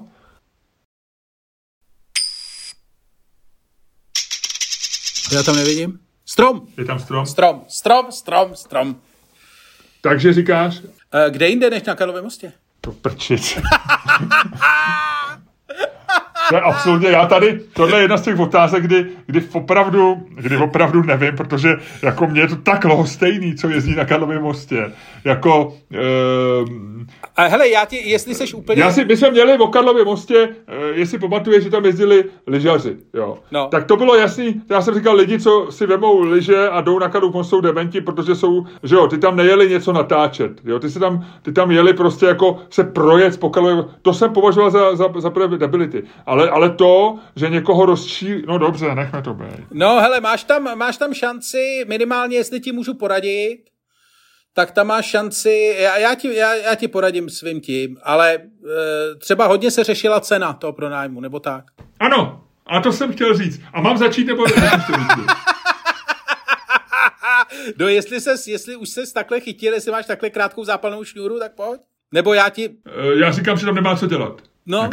[5.32, 6.00] Já tam nevidím.
[6.26, 6.68] Strom.
[6.78, 7.26] Je tam strom?
[7.26, 8.96] Strom, strom, strom, strom.
[10.02, 10.76] Takže říkáš?
[11.14, 12.52] Eh, kde jinde než na Karlově mostě?
[12.82, 13.58] To prčic.
[16.50, 20.58] To je absolutně, já tady, tohle je jedna z těch otázek, kdy, kdy opravdu, kdy
[20.58, 24.92] opravdu nevím, protože jako mě je to tak lohostejný, co jezdí na Karlově mostě.
[25.24, 26.70] Jako, uh,
[27.36, 28.82] a hele, já ti, jestli seš úplně...
[28.82, 32.96] Já si, my jsme měli v Karlově mostě, uh, jestli pamatuješ, že tam jezdili lyžaři,
[33.14, 33.38] jo.
[33.52, 33.68] No.
[33.68, 37.10] Tak to bylo jasný, já jsem říkal, lidi, co si vemou lyže a jdou na
[37.10, 40.90] Karlov most, jsou dementi, protože jsou, že jo, ty tam nejeli něco natáčet, jo, ty,
[40.90, 44.96] si tam, ty tam jeli prostě jako se projet po Karlově, to jsem považoval za,
[44.96, 46.04] za, za debility.
[46.26, 49.66] Ale, ale to, že někoho rozčí, no dobře, nechme to být.
[49.72, 53.64] No hele, máš tam, máš tam šanci, minimálně jestli ti můžu poradit,
[54.54, 58.40] tak tam máš šanci, já, já, ti, já, já ti poradím svým tím, ale e,
[59.20, 61.66] třeba hodně se řešila cena toho pronájmu, nebo tak.
[62.00, 63.62] Ano, a to jsem chtěl říct.
[63.74, 64.44] A mám začít nebo
[67.80, 71.56] No jestli, ses, jestli už ses takhle chytil, jestli máš takhle krátkou zápalnou šňůru, tak
[71.56, 71.82] pojď.
[72.12, 72.70] Nebo já ti...
[72.86, 74.42] E, já říkám, že tam nemá co dělat.
[74.66, 74.82] No.
[74.82, 74.90] Na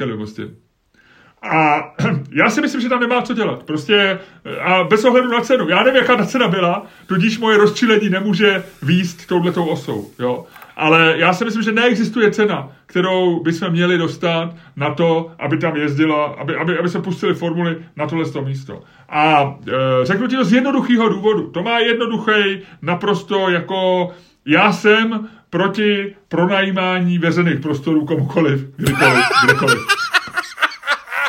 [1.43, 1.93] a
[2.31, 3.63] já si myslím, že tam nemá co dělat.
[3.63, 4.19] Prostě
[4.61, 5.69] a bez ohledu na cenu.
[5.69, 10.11] Já nevím, jaká ta cena byla, tudíž moje rozčilení nemůže výst touhletou osou.
[10.19, 10.45] Jo?
[10.77, 15.77] Ale já si myslím, že neexistuje cena, kterou bychom měli dostat na to, aby tam
[15.77, 18.83] jezdila, aby, aby, aby se pustili formuly na tohle místo.
[19.09, 19.55] A
[20.03, 21.51] e, řeknu ti to z jednoduchého důvodu.
[21.51, 24.11] To má jednoduchý, naprosto jako
[24.47, 30.02] já jsem proti pronajímání veřejných prostorů komukoliv, kdykoliv, kdekoliv.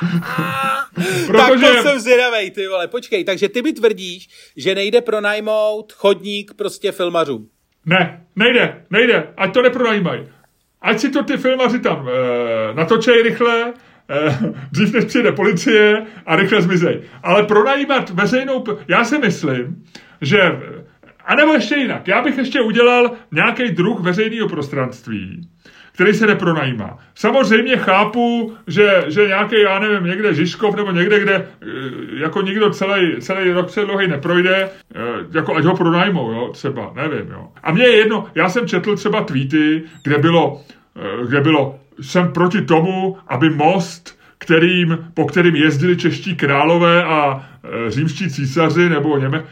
[1.28, 1.66] Protože...
[1.66, 2.88] Tak to jsem zvědavej, ty vole.
[2.88, 7.50] Počkej, takže ty mi tvrdíš, že nejde pronajmout chodník prostě filmařům.
[7.86, 9.28] Ne, nejde, nejde.
[9.38, 10.24] Ať to nepronajímají.
[10.82, 13.74] Ať si to ty filmaři tam e, natočej rychle,
[14.10, 17.02] e, dřív než přijde policie a rychle zmizej.
[17.24, 18.64] Ale pronajímat veřejnou...
[18.88, 19.84] Já si myslím,
[20.22, 20.40] že...
[21.26, 22.08] A nebo ještě jinak.
[22.08, 25.50] Já bych ještě udělal nějaký druh veřejného prostranství,
[25.94, 26.98] který se nepronajímá.
[27.16, 31.46] Samozřejmě chápu, že, že nějaký, já nevím, někde Žižkov nebo někde, kde e,
[32.14, 34.70] jako nikdo celý, celý rok předlohy neprojde, e,
[35.32, 37.48] jako ať ho pronajmou, jo, třeba, nevím, jo.
[37.64, 40.62] A mně je jedno, já jsem četl třeba tweety, kde bylo,
[40.96, 47.50] e, kde bylo, jsem proti tomu, aby most kterým, po kterým jezdili čeští králové a
[47.88, 49.44] římští císaři nebo Něme,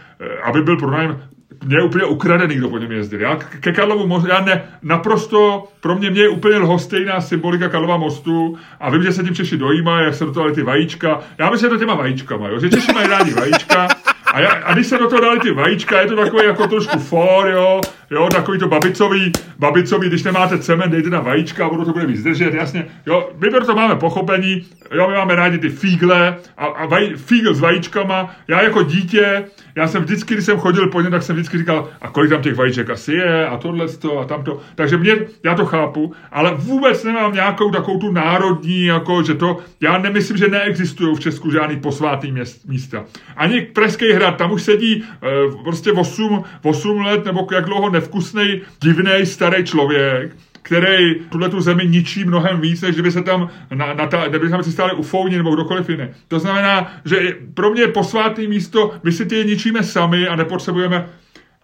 [0.44, 1.20] aby byl pronájem
[1.66, 3.22] mě je úplně ukradený, kdo po něm jezdil.
[3.22, 7.98] Já ke Karlovu mostu, já ne, naprosto, pro mě, mě je úplně lhostejná symbolika Karlova
[7.98, 11.20] mostu a vím, že se tím Češi dojímají, jak se do toho ty vajíčka.
[11.38, 12.60] Já myslím, že to těma vajíčkama, jo?
[12.60, 13.88] že Češi mají rádi vajíčka
[14.32, 17.00] A, já, a když se do toho dali ty vajíčka, je to takový jako trošku
[17.00, 21.92] for, jo, jo, takový to babicový, babicový, když nemáte cement, dejte tam vajíčka budu to
[21.92, 26.38] bude víc držet, jasně, jo, my to máme pochopení, jo, my máme rádi ty fígle
[26.58, 30.88] a, a vaj, fígl s vajíčkama, já jako dítě, já jsem vždycky, když jsem chodil
[30.88, 33.86] po něm, tak jsem vždycky říkal, a kolik tam těch vajíček asi je, a tohle
[34.22, 34.62] a tamto.
[34.76, 39.58] Takže mě, já to chápu, ale vůbec nemám nějakou takovou tu národní, jako, že to,
[39.82, 43.06] já nemyslím, že neexistují v Česku žádný posvátný měst, místa.
[43.38, 48.62] Ani Pražský hrad, tam už sedí e, prostě 8, 8 let, nebo jak dlouho nevkusný,
[48.82, 53.94] divný starý člověk, který tuhle tu zemi ničí mnohem víc, než kdyby se tam, na,
[53.94, 56.08] na ta, kdyby tam si stáli ufouni nebo kdokoliv jiný.
[56.28, 61.10] To znamená, že pro mě je posvátný místo, my si ty ničíme sami a nepotřebujeme.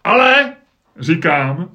[0.04, 0.52] Ale,
[1.00, 1.68] říkám,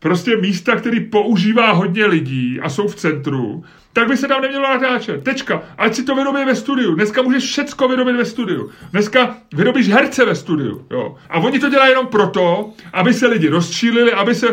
[0.00, 4.68] prostě místa, který používá hodně lidí a jsou v centru, tak by se tam nemělo
[4.68, 5.24] natáčet.
[5.24, 5.62] Tečka.
[5.78, 6.94] Ať si to vyrobí ve studiu.
[6.94, 8.70] Dneska můžeš všecko vyrobit ve studiu.
[8.92, 10.86] Dneska vyrobíš herce ve studiu.
[10.90, 11.16] Jo.
[11.30, 14.46] A oni to dělají jenom proto, aby se lidi rozčílili, aby se...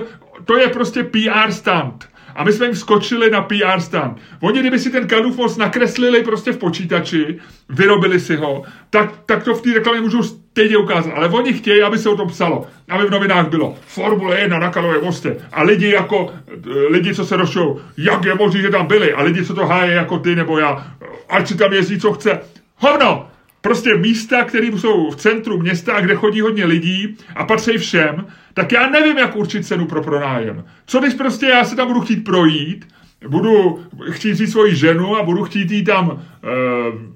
[0.45, 4.17] To je prostě PR stand a my jsme jim skočili na PR stand.
[4.39, 7.39] Oni, kdyby si ten Kalův most nakreslili prostě v počítači,
[7.69, 10.23] vyrobili si ho, tak, tak to v té reklamě můžou
[10.57, 11.13] stejně ukázat.
[11.15, 12.65] Ale oni chtějí, aby se o tom psalo.
[12.89, 15.37] Aby v novinách bylo Formule 1 na Kalově mostě.
[15.51, 19.13] A lidi jako, eh, lidi, co se rošou, jak je možné, že tam byli.
[19.13, 20.87] A lidi, co to hájí jako ty nebo já.
[21.29, 22.39] Ať si tam jezdí, co chce.
[22.75, 23.27] Hovno!
[23.61, 28.71] Prostě místa, které jsou v centru města, kde chodí hodně lidí a patří všem, tak
[28.71, 30.63] já nevím, jak určit cenu pro pronájem.
[30.85, 32.87] Co když prostě já se tam budu chtít projít,
[33.27, 36.47] budu chtít říct svoji ženu a budu chtít jí tam e,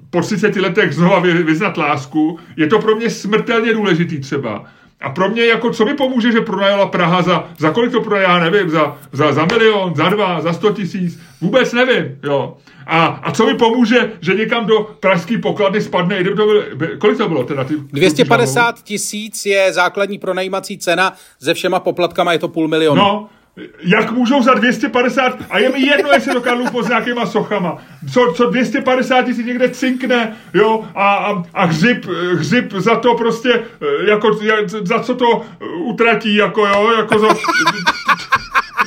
[0.10, 4.66] po 30 letech znova vyznat lásku, je to pro mě smrtelně důležitý třeba.
[5.02, 8.40] A pro mě, jako co mi pomůže, že pronajala Praha za, za kolik to já
[8.40, 12.58] nevím, za, za, za milion, za dva, za sto tisíc, vůbec nevím, jo.
[12.88, 16.62] A, a co mi pomůže, že někam do pražské pokladny spadne, kdyby to bylo,
[16.98, 17.64] kolik to bylo teda?
[17.64, 23.02] Ty, 250 tisíc je základní pronajímací cena, se všema poplatkama je to půl milionu.
[23.02, 23.30] No,
[23.80, 27.78] jak můžou za 250, a je mi jedno, jestli do Karlův s nějakýma sochama,
[28.14, 33.54] co, co 250 tisíc někde cinkne, jo, a, a, a hřib, hřib za to prostě,
[33.54, 34.40] eh, jako,
[34.84, 35.46] za co to
[35.86, 37.28] utratí, jako jo, jako za,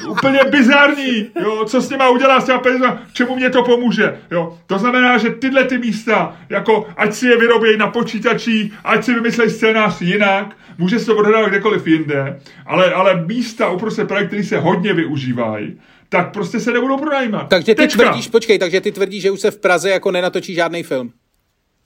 [0.09, 4.59] úplně bizarní, jo, co s těma udělá s těma penězma, čemu mě to pomůže, jo.
[4.67, 9.15] To znamená, že tyhle ty místa, jako ať si je vyrobějí na počítači, ať si
[9.15, 14.45] vymyslejí scénář jinak, může se to odhrávat kdekoliv jinde, ale, ale místa uprostřed Prahy, které
[14.45, 17.49] se hodně využívají, tak prostě se nebudou pronajímat.
[17.49, 18.03] Takže ty Tečka.
[18.03, 21.13] tvrdíš, počkej, takže ty tvrdíš, že už se v Praze jako nenatočí žádný film.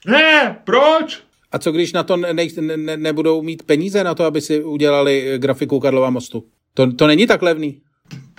[0.07, 1.19] Ne, proč?
[1.53, 4.65] A co když na to ne, ne, ne, nebudou mít peníze na to, aby si
[4.65, 6.45] udělali grafiku Karlova mostu?
[6.75, 7.81] To, to není tak levný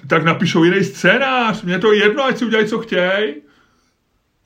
[0.07, 1.63] tak napíšou jiný scénář.
[1.63, 3.33] Mně to je jedno, ať si udělají, co chtějí.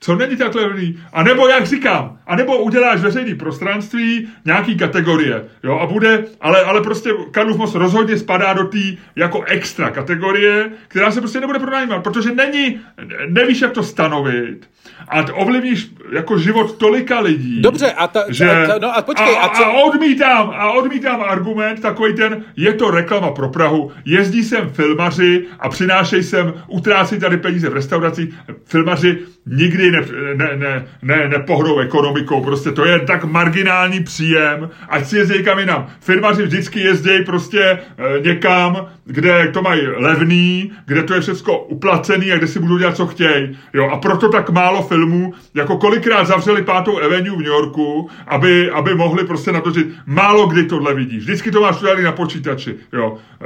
[0.04, 1.00] Co není tak levný?
[1.14, 6.62] A nebo, jak říkám, a nebo uděláš veřejný prostranství, nějaký kategorie, jo, a bude, ale,
[6.62, 8.80] ale prostě Karlův most rozhodně spadá do té
[9.16, 12.80] jako extra kategorie, která se prostě nebude pronajímat, protože není,
[13.28, 14.68] nevíš, jak to stanovit
[15.08, 17.62] a ovlivníš jako život tolika lidí.
[17.62, 19.66] Dobře, a, ta, že, a, no a počkej, a, a, co?
[19.66, 25.46] a odmítám, a odmítám argument takový ten, je to reklama pro Prahu, jezdí sem filmaři
[25.60, 28.34] a přinášej sem, utrácí tady peníze v restauracích,
[28.66, 35.06] filmaři nikdy ne, ne, ne, ne, nepohrou ekonomikou, prostě to je tak marginální příjem, ať
[35.06, 35.88] si jezdí kam jinam.
[36.00, 37.80] Firmaři vždycky jezdí prostě e,
[38.22, 42.96] někam, kde to mají levný, kde to je všechno uplacený a kde si budou dělat,
[42.96, 43.58] co chtějí.
[43.74, 48.72] Jo, a proto tak málo filmů, jako kolikrát zavřeli pátou Avenue v New Yorku, aby,
[48.72, 49.88] aby mohli prostě natočit.
[50.06, 51.24] Málo kdy tohle vidíš.
[51.24, 52.76] Vždycky to máš tady na počítači.
[52.94, 53.18] Jo.
[53.42, 53.46] E,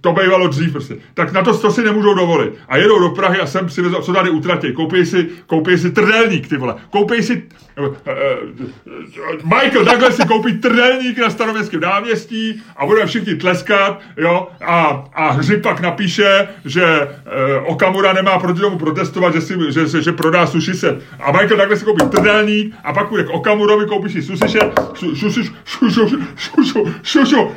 [0.00, 0.96] to bývalo dřív prostě.
[1.14, 2.54] Tak na to, to si nemůžou dovolit.
[2.68, 4.72] A jedou do Prahy a sem si vezou, co tady utratí.
[4.72, 6.74] Koupí si, koupí trdelník, ty vole.
[6.90, 7.42] Koupí si
[7.76, 8.36] e, e,
[9.44, 15.30] Michael Douglas si koupí trdelník na staroměstském náměstí a bude všichni tleskat, jo, a, a
[15.30, 17.08] Hřib pak napíše, že e,
[17.66, 20.72] Okamura nemá proti tomu protestovat, že, si, že, že, že prodá sushi.
[21.20, 24.80] A Michael Douglas si koupí trdelník a pak půjde k Okamurovi, koupí si sushi set,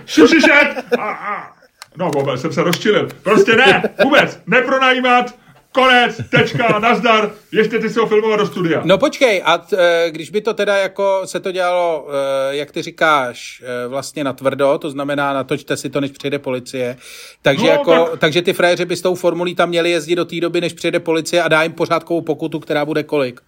[0.06, 1.52] sushi set a, a,
[1.98, 3.08] no, vůbec jsem se rozčilil.
[3.24, 5.36] Prostě ne, vůbec, nepronajímat,
[5.76, 7.32] konec, tečka, nazdar,
[7.70, 8.82] ty si ho filmovat do studia.
[8.86, 12.08] No počkej, a t, e, když by to teda jako se to dělalo,
[12.52, 16.40] e, jak ty říkáš, e, vlastně na tvrdo, to znamená natočte si to, než přijde
[16.40, 16.98] policie,
[17.42, 18.20] takže, no, jako, tak...
[18.20, 21.00] takže ty frajeři by s tou formulí tam měli jezdit do té doby, než přijde
[21.00, 23.42] policie a dá jim pořádkovou pokutu, která bude kolik?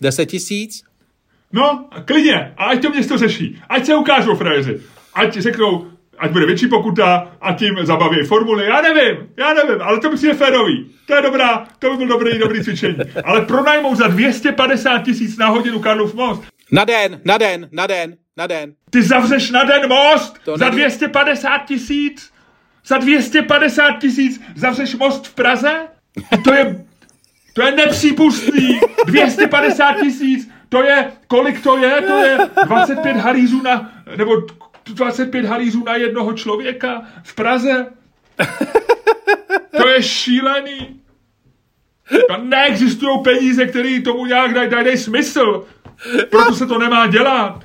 [0.00, 0.82] 10 tisíc?
[1.52, 4.80] No, klidně, a ať to město řeší, ať se ukážou frajeři,
[5.14, 5.86] ať řeknou,
[6.18, 8.66] ať bude větší pokuta a tím zabaví formuly.
[8.66, 10.90] Já nevím, já nevím, ale to je férový.
[11.06, 12.96] To je dobrá, to by byl dobrý, dobrý cvičení.
[13.24, 16.42] Ale pronajmou za 250 tisíc na hodinu Karlov most.
[16.72, 18.72] Na den, na den, na den, na den.
[18.90, 22.30] Ty zavřeš na den most to za 250 tisíc?
[22.86, 25.88] Za 250 tisíc zavřeš most v Praze?
[26.44, 26.84] To je,
[27.54, 28.80] to je nepřípustný.
[29.06, 32.00] 250 tisíc, to je, kolik to je?
[32.02, 34.32] To je 25 halířů na, nebo
[34.92, 37.86] 25 halířů na jednoho člověka v Praze.
[39.76, 41.00] To je šílený.
[42.28, 45.66] Tam neexistují peníze, které tomu nějak dají daj, daj smysl.
[46.30, 47.64] Proto se to nemá dělat.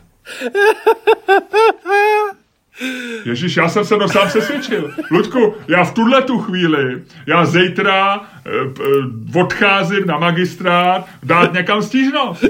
[3.26, 4.94] Ježíš, já jsem se to sám přesvědčil.
[5.12, 12.44] Ludku, já v tuhle tu chvíli, já zítra eh, odcházím na magistrát dát někam stížnost.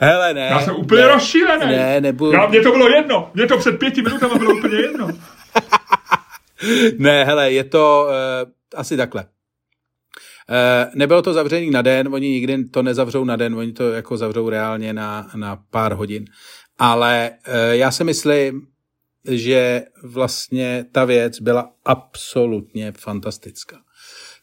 [0.00, 0.48] Hele, ne.
[0.50, 1.66] Já jsem úplně ne, rozšílený.
[1.66, 2.32] Ne, nebudu.
[2.32, 3.30] Já, mně to bylo jedno.
[3.34, 5.08] Mně to před pěti minutami bylo úplně jedno.
[6.98, 9.24] ne, hele, je to uh, asi takhle.
[9.24, 14.16] Uh, nebylo to zavřený na den, oni nikdy to nezavřou na den, oni to jako
[14.16, 16.24] zavřou reálně na, na pár hodin.
[16.78, 18.66] Ale uh, já si myslím,
[19.30, 23.76] že vlastně ta věc byla absolutně fantastická.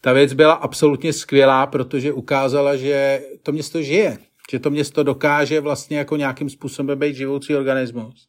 [0.00, 4.18] Ta věc byla absolutně skvělá, protože ukázala, že to město žije
[4.50, 8.28] že to město dokáže vlastně jako nějakým způsobem být živoucí organismus.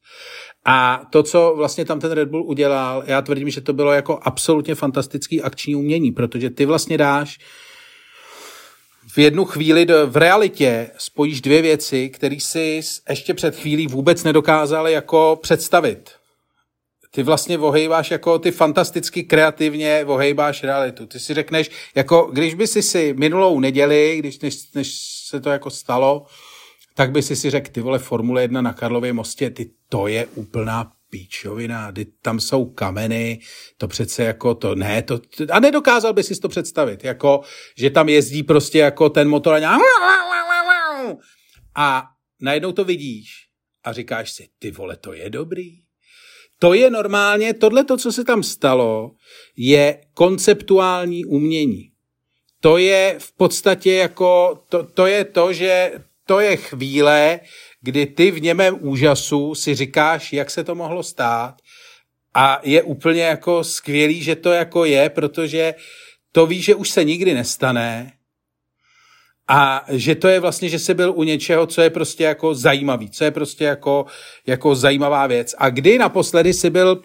[0.65, 4.19] A to, co vlastně tam ten Red Bull udělal, já tvrdím, že to bylo jako
[4.21, 7.37] absolutně fantastický akční umění, protože ty vlastně dáš
[9.13, 14.23] v jednu chvíli do, v realitě spojíš dvě věci, které si ještě před chvílí vůbec
[14.23, 16.09] nedokázal jako představit.
[17.11, 21.05] Ty vlastně vohejbáš jako ty fantasticky kreativně vohejbáš realitu.
[21.05, 25.49] Ty si řekneš, jako když by si si minulou neděli, když než, než se to
[25.49, 26.25] jako stalo,
[26.95, 30.25] tak by si si řekl, ty vole, Formule 1 na Karlově mostě, ty to je
[30.25, 33.39] úplná píčovina, ty, tam jsou kameny,
[33.77, 35.19] to přece jako to, ne, to,
[35.51, 37.41] a nedokázal by si to představit, jako,
[37.77, 39.77] že tam jezdí prostě jako ten motor a,
[41.75, 42.03] a
[42.41, 43.29] najednou to vidíš
[43.83, 45.87] a říkáš si, ty vole, to je dobrý.
[46.59, 49.11] To je normálně, tohle, co se tam stalo,
[49.57, 51.91] je konceptuální umění
[52.61, 55.91] to je v podstatě jako, to, to je to, že
[56.25, 57.39] to je chvíle,
[57.81, 61.55] kdy ty v němém úžasu si říkáš, jak se to mohlo stát
[62.33, 65.73] a je úplně jako skvělý, že to jako je, protože
[66.31, 68.13] to víš, že už se nikdy nestane
[69.47, 73.09] a že to je vlastně, že jsi byl u něčeho, co je prostě jako zajímavý,
[73.09, 74.05] co je prostě jako,
[74.47, 75.55] jako zajímavá věc.
[75.57, 77.01] A kdy naposledy jsi byl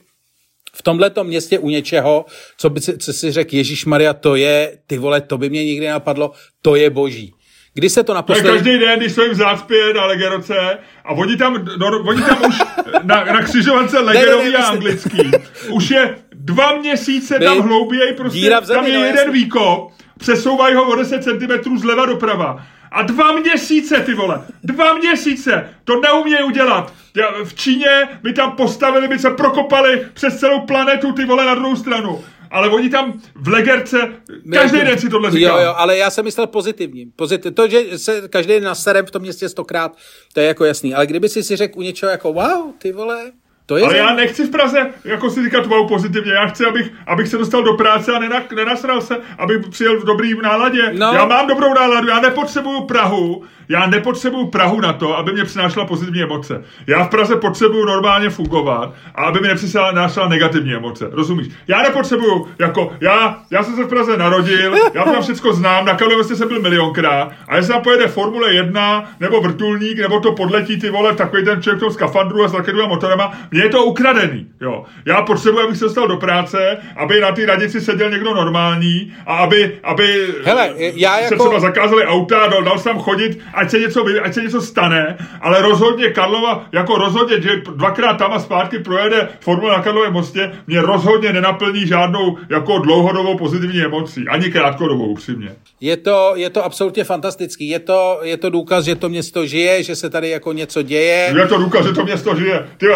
[0.77, 4.79] v tomhle městě u něčeho, co, by si, co si řekl, Ježíš Maria, to je,
[4.87, 7.35] ty vole, to by mě nikdy napadlo, to je boží.
[7.75, 8.49] Kdy se to naposledy...
[8.49, 12.03] To je každý den, když jsou jim v zácpě na Legeroce a oni tam, no,
[12.09, 12.59] oni tam už
[13.03, 15.31] na, na křižovance Legerový a anglický.
[15.71, 19.33] Už je dva měsíce tam hlouběji, prostě tam je no, jeden jasný.
[19.33, 22.67] výkop, přesouvají ho o 10 cm zleva doprava.
[22.93, 26.93] A dva měsíce, ty vole, dva měsíce, to neumějí udělat.
[27.17, 31.55] Já, v Číně by tam postavili, by se prokopali přes celou planetu, ty vole, na
[31.55, 34.13] druhou stranu ale oni tam v legerce,
[34.53, 35.49] každý den si tohle říká.
[35.49, 37.07] Jo, jo, ale já jsem myslel pozitivní.
[37.17, 39.97] Pozitiv, to, že se každý den naserem v tom městě stokrát,
[40.33, 40.95] to je jako jasný.
[40.95, 43.33] Ale kdyby si si řekl u něčeho jako wow, ty vole,
[43.73, 46.93] to je Ale já nechci v Praze, jako si říkat wow pozitivně, já chci, abych,
[47.07, 50.93] abych se dostal do práce a nenak, nenasral se, abych přijel v dobrý náladě.
[50.93, 51.13] No.
[51.15, 55.87] Já mám dobrou náladu, já nepotřebuju Prahu, já nepotřebuju Prahu na to, aby mě přinášela
[55.87, 56.65] pozitivní emoce.
[56.87, 61.09] Já v Praze potřebuju normálně fungovat a aby mi nepřinášela negativní emoce.
[61.13, 61.49] Rozumíš?
[61.69, 65.95] Já nepotřebuju, jako, já, já jsem se v Praze narodil, já tam všechno znám, na
[65.95, 70.81] Karlově jsem byl milionkrát a jestli tam pojede Formule 1 nebo vrtulník, nebo to podletí
[70.81, 72.53] ty vole, takový ten člověk v skafandru a s
[72.89, 74.47] motorama, mě je to ukradený.
[74.61, 74.85] Jo.
[75.07, 79.37] Já potřebuji, abych se dostal do práce, aby na té radici seděl někdo normální a
[79.37, 81.29] aby, aby Hele, já jako...
[81.29, 84.61] se třeba zakázali auta, dal, dal jsem tam chodit ať se něco, ať se něco
[84.61, 90.11] stane, ale rozhodně Karlova, jako rozhodně, že dvakrát tam a zpátky projede Formule na Karlově
[90.11, 95.55] mostě, mě rozhodně nenaplní žádnou jako dlouhodobou pozitivní emocí, ani krátkodobou, upřímně.
[95.81, 97.69] Je to, je to absolutně fantastický.
[97.69, 101.35] Je to, je to důkaz, že to město žije, že se tady jako něco děje.
[101.37, 102.67] Je to důkaz, že to město žije.
[102.77, 102.87] Ty,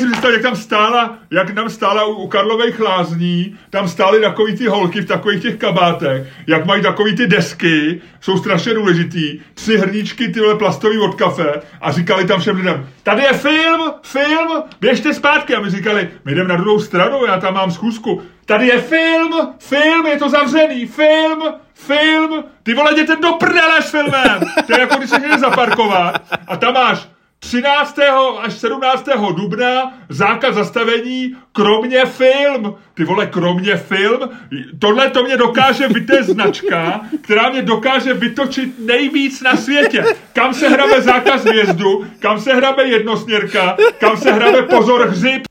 [0.00, 4.56] si představit, jak tam stála, jak tam stála u, u Karlových lázní, tam stály takový
[4.56, 9.76] ty holky v takových těch kabátech, jak mají takový ty desky, jsou strašně důležitý, tři
[9.76, 15.14] hrníčky tyhle plastový od kafe a říkali tam všem lidem, tady je film, film, běžte
[15.14, 15.54] zpátky.
[15.54, 18.22] A my říkali, my jdeme na druhou stranu, já tam mám schůzku.
[18.44, 21.42] Tady je film, film, je to zavřený, film,
[21.74, 22.44] film.
[22.62, 24.40] Ty vole, jděte do prdele s filmem.
[24.66, 27.08] To je jako když se zaparkovat a tam máš
[27.46, 27.98] 13.
[28.38, 29.08] až 17.
[29.36, 32.78] dubna zákaz zastavení, kromě film.
[32.94, 34.38] Ty vole, kromě film.
[34.78, 40.04] Tohle to mě dokáže vyté značka, která mě dokáže vytočit nejvíc na světě.
[40.32, 45.42] Kam se hrabe zákaz vjezdu, kam se hrabe jednosměrka, kam se hrabe pozor hřib.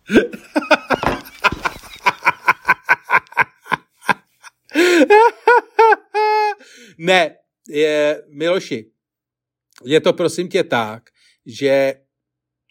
[6.98, 7.36] ne,
[7.70, 8.86] je, Miloši,
[9.86, 11.15] je to prosím tě tak,
[11.46, 11.96] že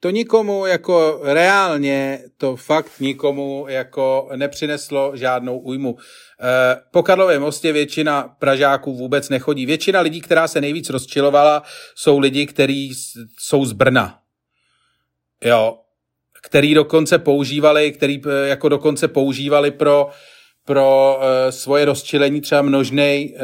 [0.00, 5.96] to nikomu jako reálně, to fakt nikomu jako nepřineslo žádnou újmu.
[6.40, 9.66] Eh, po Karlově mostě většina Pražáků vůbec nechodí.
[9.66, 11.62] Většina lidí, která se nejvíc rozčilovala,
[11.94, 12.92] jsou lidi, kteří
[13.38, 14.18] jsou z Brna.
[15.44, 15.78] Jo,
[16.42, 20.08] který dokonce používali, který eh, jako dokonce používali pro
[20.66, 23.34] pro uh, svoje rozčilení třeba množnej,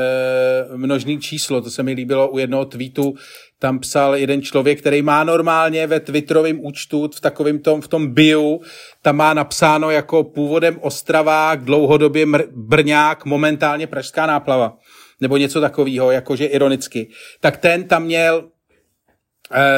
[0.71, 1.61] uh, množný číslo.
[1.61, 3.14] To se mi líbilo u jednoho tweetu.
[3.59, 8.14] Tam psal jeden člověk, který má normálně ve Twitterovém účtu v takovém tom, v tom
[8.14, 8.59] bio,
[9.03, 14.77] tam má napsáno jako původem Ostravák, dlouhodobě mr- Brňák, momentálně Pražská náplava.
[15.21, 17.09] Nebo něco takového, jakože ironicky.
[17.41, 18.45] Tak ten tam měl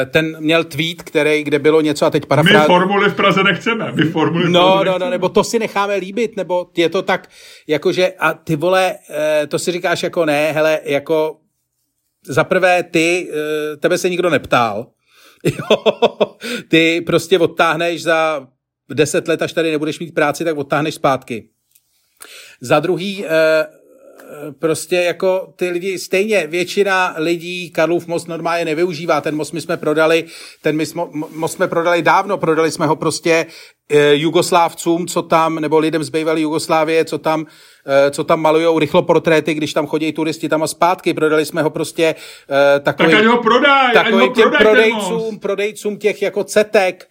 [0.05, 2.67] ten měl tweet, který, kde bylo něco a teď parafráz...
[2.67, 6.37] My formuly v Praze nechceme, my formuly No, no, no, nebo to si necháme líbit,
[6.37, 7.29] nebo je to tak,
[7.67, 11.37] jakože, a ty vole, eh, to si říkáš jako ne, hele, jako
[12.25, 14.87] za prvé ty, eh, tebe se nikdo neptal,
[15.43, 15.95] jo,
[16.67, 18.47] ty prostě odtáhneš za
[18.93, 21.49] deset let, až tady nebudeš mít práci, tak odtáhneš zpátky.
[22.61, 23.25] Za druhý,
[24.59, 29.21] prostě jako ty lidi, stejně většina lidí Karlův most normálně nevyužívá.
[29.21, 30.25] Ten most my jsme prodali,
[30.61, 31.01] ten my jsme,
[31.35, 33.45] most jsme prodali dávno, prodali jsme ho prostě
[33.89, 37.45] e, Jugoslávcům, co tam, nebo lidem z bývalé Jugoslávie, co tam,
[37.85, 41.13] e, co tam malujou rychloportréty, když tam chodí turisti tam a zpátky.
[41.13, 42.15] Prodali jsme ho prostě
[42.75, 47.07] e, takovým, tak ho prodaj, takovým těm prodejcům, prodejcům těch jako cetek,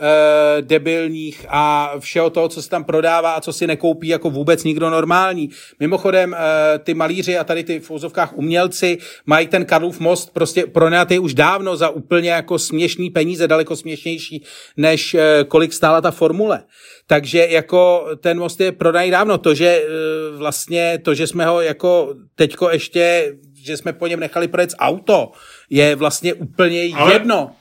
[0.00, 4.64] uh, debilních a všeho toho, co se tam prodává a co si nekoupí jako vůbec
[4.64, 5.50] nikdo normální.
[5.80, 6.38] Mimochodem, uh,
[6.78, 11.34] ty malíři a tady ty v úzovkách umělci mají ten Karlův most prostě pronajatý už
[11.34, 14.44] dávno za úplně jako směšný peníze, daleko směšnější,
[14.76, 16.62] než uh, kolik stála ta formule.
[17.06, 19.38] Takže jako ten most je prodaný dávno.
[19.38, 24.20] To, že uh, vlastně, to, že jsme ho jako teďko ještě, že jsme po něm
[24.20, 25.30] nechali projet auto,
[25.70, 27.12] je vlastně úplně Ale...
[27.12, 27.52] jedno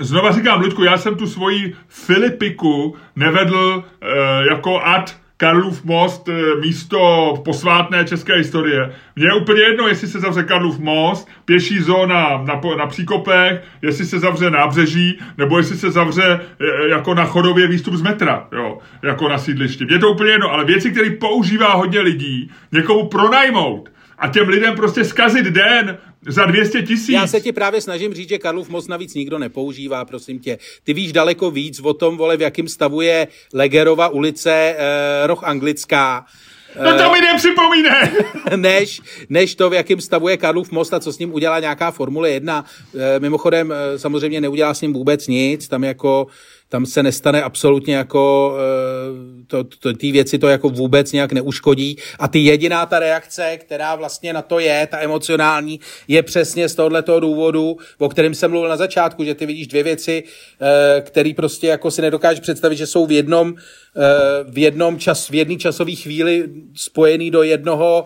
[0.00, 4.06] znova říkám, Ludku, já jsem tu svoji Filipiku nevedl e,
[4.50, 8.94] jako ad Karlův most e, místo posvátné české historie.
[9.16, 14.04] Mně je úplně jedno, jestli se zavře Karlův most, pěší zóna na, na příkopech, jestli
[14.04, 18.78] se zavře nábřeží, nebo jestli se zavře e, jako na chodově výstup z metra, jo,
[19.02, 19.84] jako na sídlišti.
[19.84, 24.48] Mně je to úplně jedno, ale věci, které používá hodně lidí, někomu pronajmout, a těm
[24.48, 27.08] lidem prostě zkazit den za 200 tisíc.
[27.08, 30.58] Já se ti právě snažím říct, že Karlův most navíc nikdo nepoužívá, prosím tě.
[30.84, 35.44] Ty víš daleko víc o tom, vole, v jakém stavu je Legerova ulice, eh, roh
[35.44, 36.26] anglická.
[36.84, 38.12] No to mi nepřipomíne!
[38.56, 41.90] než, než to, v jakém stavu je Karlův most a co s ním udělá nějaká
[41.90, 42.64] Formule 1.
[42.94, 46.26] Eh, mimochodem, eh, samozřejmě neudělá s ním vůbec nic, tam jako
[46.72, 51.96] tam se nestane absolutně jako eh, to, to, ty věci to jako vůbec nějak neuškodí.
[52.18, 56.74] A ty jediná ta reakce, která vlastně na to je, ta emocionální, je přesně z
[56.74, 61.32] tohoto důvodu, o kterém jsem mluvil na začátku, že ty vidíš dvě věci, eh, které
[61.36, 64.00] prostě jako si nedokážeš představit, že jsou v jednom, eh,
[64.48, 68.04] v jednom čas, v jedné časové chvíli spojený do jednoho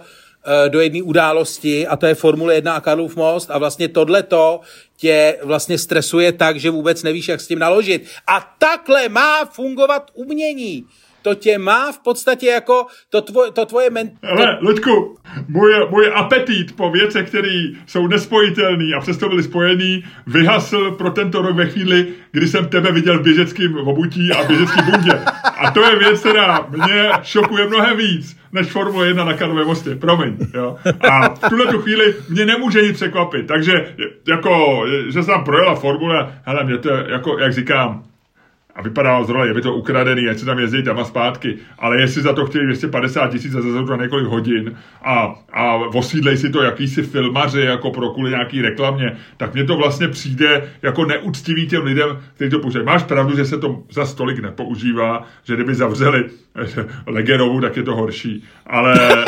[0.68, 4.60] do jedné události a to je Formule 1 a Karlův most a vlastně tohleto
[4.96, 8.06] tě vlastně stresuje tak, že vůbec nevíš, jak s tím naložit.
[8.26, 10.86] A takhle má fungovat umění
[11.26, 14.10] to tě má v podstatě jako to, tvoje, to tvoje men...
[14.22, 15.18] Ale, Luďku,
[15.48, 21.42] můj, můj apetit po věcech, které jsou nespojitelné a přesto byly spojený, vyhasl pro tento
[21.42, 25.12] rok ve chvíli, kdy jsem tebe viděl v běžeckém obutí a běžecký bundě.
[25.58, 29.96] A to je věc, která mě šokuje mnohem víc než Formule 1 na Karlově mostě.
[29.96, 30.36] Promiň.
[30.54, 30.76] Jo?
[31.10, 33.46] A v tuhle tu chvíli mě nemůže nic překvapit.
[33.46, 33.94] Takže
[34.28, 38.04] jako, že jsem projela Formule, hele, mě to, jako, jak říkám,
[38.76, 42.00] a vypadá zrovna, je by to ukradený, ať se tam jezdí tam a zpátky, ale
[42.00, 46.62] jestli za to chtějí 250 tisíc za za několik hodin a, a osídlej si to
[46.62, 51.84] jakýsi filmaři jako pro kvůli nějaký reklamě, tak mně to vlastně přijde jako neúctivý těm
[51.84, 52.86] lidem, kteří to používají.
[52.86, 56.24] Máš pravdu, že se to za stolik nepoužívá, že kdyby zavřeli
[57.06, 59.24] Legerovu, tak je to horší, ale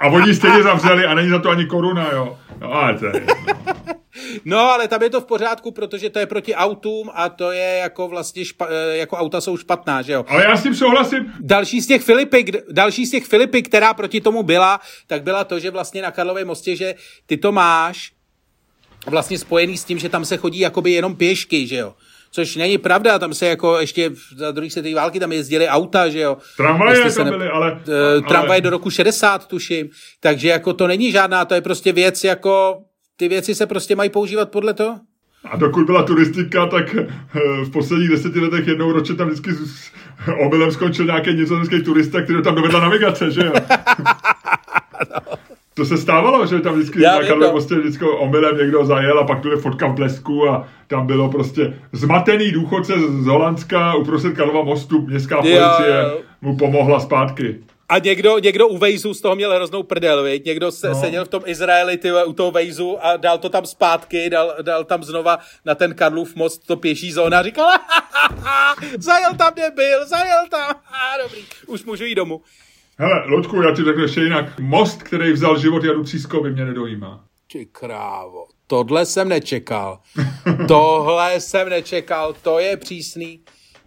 [0.00, 2.38] a oni stejně zavřeli a není za to ani koruna, jo.
[2.60, 4.01] No, ale to je, no.
[4.44, 7.78] No, ale tam je to v pořádku, protože to je proti autům a to je
[7.82, 10.24] jako vlastně, špa, eh, jako auta jsou špatná, že jo?
[10.28, 11.32] Ale já s tím souhlasím.
[11.40, 15.58] Další z těch Filipy, další z těch Filipy, která proti tomu byla, tak byla to,
[15.58, 16.94] že vlastně na Karlově mostě, že
[17.26, 18.12] ty to máš,
[19.06, 21.94] vlastně spojený s tím, že tam se chodí jakoby jenom pěšky, že jo.
[22.30, 26.20] Což není pravda, tam se jako ještě za druhé světové války tam jezdili auta, že
[26.20, 26.36] jo.
[26.56, 27.72] Tramvaje tam byly, ale...
[27.72, 29.88] Uh, tramvaje do roku 60, tuším.
[30.20, 32.82] Takže jako to není žádná, to je prostě věc jako...
[33.16, 35.00] Ty věci se prostě mají používat podle toho?
[35.44, 37.06] A dokud byla turistika, tak eh,
[37.64, 39.50] v posledních deseti letech jednou ročně tam vždycky
[40.44, 43.52] omylem skončil nějaký nizozemský turista, který tam dovedla navigace, že jo?
[45.10, 45.36] no.
[45.74, 49.24] To se stávalo, že tam vždycky Já na Karlově mostě vždycky omylem někdo zajel a
[49.24, 52.92] pak tu je fotka v blesku a tam bylo prostě zmatený důchodce
[53.22, 56.18] z Holandska uprostřed Karlova mostu, městská policie jo.
[56.40, 57.58] mu pomohla zpátky.
[57.88, 60.44] A někdo, někdo u Vejzu z toho měl hroznou prdel, viď?
[60.44, 60.94] Někdo se, no.
[60.94, 64.84] seděl v tom Izraeli ty, u toho Vejzu a dal to tam zpátky, dal, dal
[64.84, 67.68] tam znova na ten Karlův most to pěší zóna a říkal,
[68.98, 70.74] zajel tam, kde byl, zajel tam,
[71.22, 72.40] dobrý, už můžu jít domů.
[72.98, 74.58] Hele, Loďku, já ti řeknu ještě jinak.
[74.60, 77.24] Most, který vzal život Janu Třískovi, mě nedojímá.
[77.52, 80.00] Ty krávo, tohle jsem nečekal.
[80.68, 83.40] tohle jsem nečekal, to je přísný.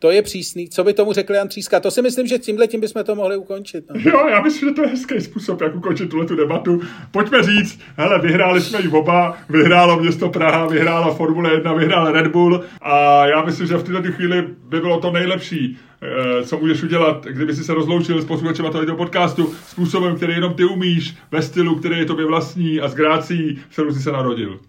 [0.05, 0.69] To je přísný.
[0.69, 1.79] Co by tomu řekl Jan Tříska?
[1.79, 3.85] To si myslím, že tímhle tím bychom to mohli ukončit.
[3.89, 4.01] No.
[4.11, 6.81] Jo, já myslím, že to je hezký způsob, jak ukončit tuhle tu debatu.
[7.11, 12.27] Pojďme říct, hele, vyhráli jsme ji oba, vyhrálo město Praha, vyhrála Formule 1, vyhrál Red
[12.27, 16.83] Bull a já myslím, že v této chvíli by bylo to nejlepší, eh, co můžeš
[16.83, 21.41] udělat, kdyby si se rozloučil s posluchačem tohoto podcastu způsobem, který jenom ty umíš, ve
[21.41, 24.59] stylu, který je tobě vlastní a s grácí, kterou jsi se narodil.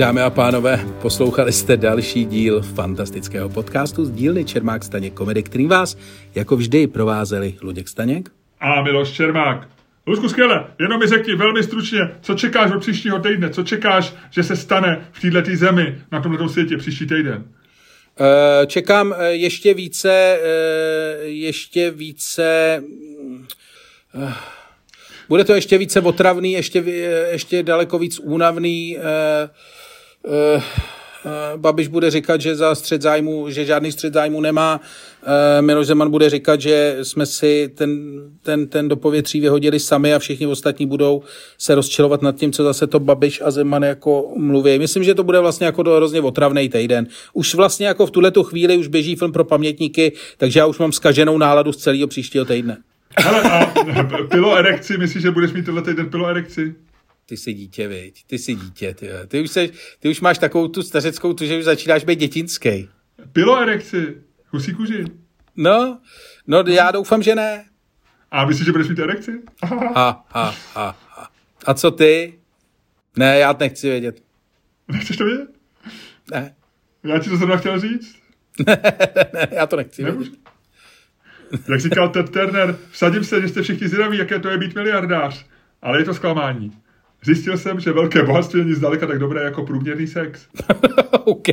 [0.00, 5.66] Dámy a pánové, poslouchali jste další díl fantastického podcastu z dílny Čermák Staněk Komedy, který
[5.66, 5.96] vás
[6.34, 8.30] jako vždy provázeli Luděk Staněk
[8.60, 9.68] a Miloš Čermák.
[10.06, 14.42] Luďku, skvěle, jenom mi řekni velmi stručně, co čekáš od příštího týdne, co čekáš, že
[14.42, 17.44] se stane v této zemi, na tomto světě příští týden?
[18.20, 22.82] Eh, čekám eh, ještě více, eh, ještě více
[25.28, 26.78] bude to ještě více otravný, ještě,
[27.30, 28.98] ještě daleko víc únavný.
[30.24, 30.62] Uh,
[31.56, 34.80] Babiš bude říkat, že za střed zájmu, že žádný střed zájmu nemá.
[34.80, 38.10] Uh, Miloš Zeman bude říkat, že jsme si ten,
[38.42, 41.22] ten, ten do povětří vyhodili sami a všichni ostatní budou
[41.58, 44.78] se rozčilovat nad tím, co zase to Babiš a Zeman jako mluví.
[44.78, 47.06] Myslím, že to bude vlastně jako do hrozně otravný týden.
[47.32, 50.92] Už vlastně jako v tuhle chvíli už běží film pro pamětníky, takže já už mám
[50.92, 52.76] skaženou náladu z celého příštího týdne.
[53.18, 53.66] Hele, a
[54.30, 56.74] pilo erekci, myslíš, že budeš mít tenhle týden pilo erekci?
[57.30, 58.24] Ty jsi dítě, viď?
[58.26, 59.70] Ty jsi dítě, ty, ty, už, seš,
[60.00, 62.88] ty už máš takovou tu stařeckou tu, že už začínáš být dětinský.
[63.32, 64.16] Pilo erekci,
[64.48, 65.04] husí kuži.
[65.56, 66.00] No,
[66.46, 67.64] no já doufám, že ne.
[68.30, 69.42] A myslíš, že budeš mít erekci?
[69.62, 71.30] A, a, a, a.
[71.66, 72.38] a co ty?
[73.16, 74.22] Ne, já to nechci vědět.
[74.88, 75.48] Nechceš to vědět?
[76.32, 76.54] Ne.
[77.04, 78.16] Já ti to zrovna chtěl říct?
[78.66, 78.82] ne,
[79.34, 80.28] ne, já to nechci Nemůž...
[80.28, 80.40] vědět.
[81.68, 85.46] Jak říkal Ted Turner, vsadím se, že jste všichni zvědaví, jaké to je být miliardář.
[85.82, 86.72] Ale je to zklamání.
[87.24, 90.48] Zjistil jsem, že velké bohatství není zdaleka tak dobré jako průměrný sex.
[91.24, 91.48] OK.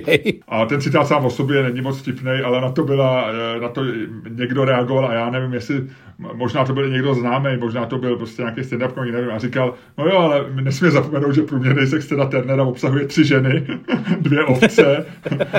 [0.47, 3.69] A ten citát sám o sobě není moc vtipný, ale na to byla, eh, na
[3.69, 3.81] to
[4.29, 5.87] někdo reagoval a já nevím, jestli,
[6.33, 9.73] možná to byl někdo známý, možná to byl prostě nějaký stand-up komik, nevím, a říkal,
[9.97, 13.67] no jo, ale nesmíme zapomenout, že průměrný sex teda Turnera obsahuje tři ženy,
[14.19, 15.05] dvě ovce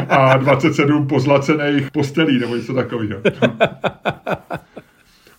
[0.09, 3.20] a 27 pozlacených postelí, nebo něco takového.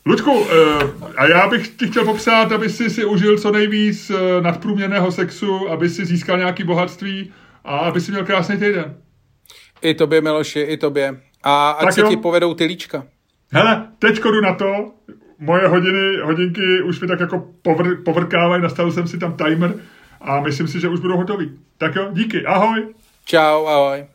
[0.09, 4.41] Ludku, eh, a já bych ti chtěl popsat, aby si si užil co nejvíc eh,
[4.41, 7.31] nadprůměrného sexu, aby si získal nějaký bohatství
[7.63, 8.95] a aby si měl krásný týden.
[9.81, 11.21] I tobě, Miloši, i tobě.
[11.43, 12.09] A ať tak se jo.
[12.09, 13.03] ti povedou ty líčka.
[13.51, 14.91] Hele, teď jdu na to.
[15.39, 19.73] Moje hodiny, hodinky už mi tak jako povr, povrkávají, nastavil jsem si tam timer
[20.21, 21.51] a myslím si, že už budou hotový.
[21.77, 22.93] Tak jo, díky, ahoj.
[23.25, 24.05] Čau, ahoj.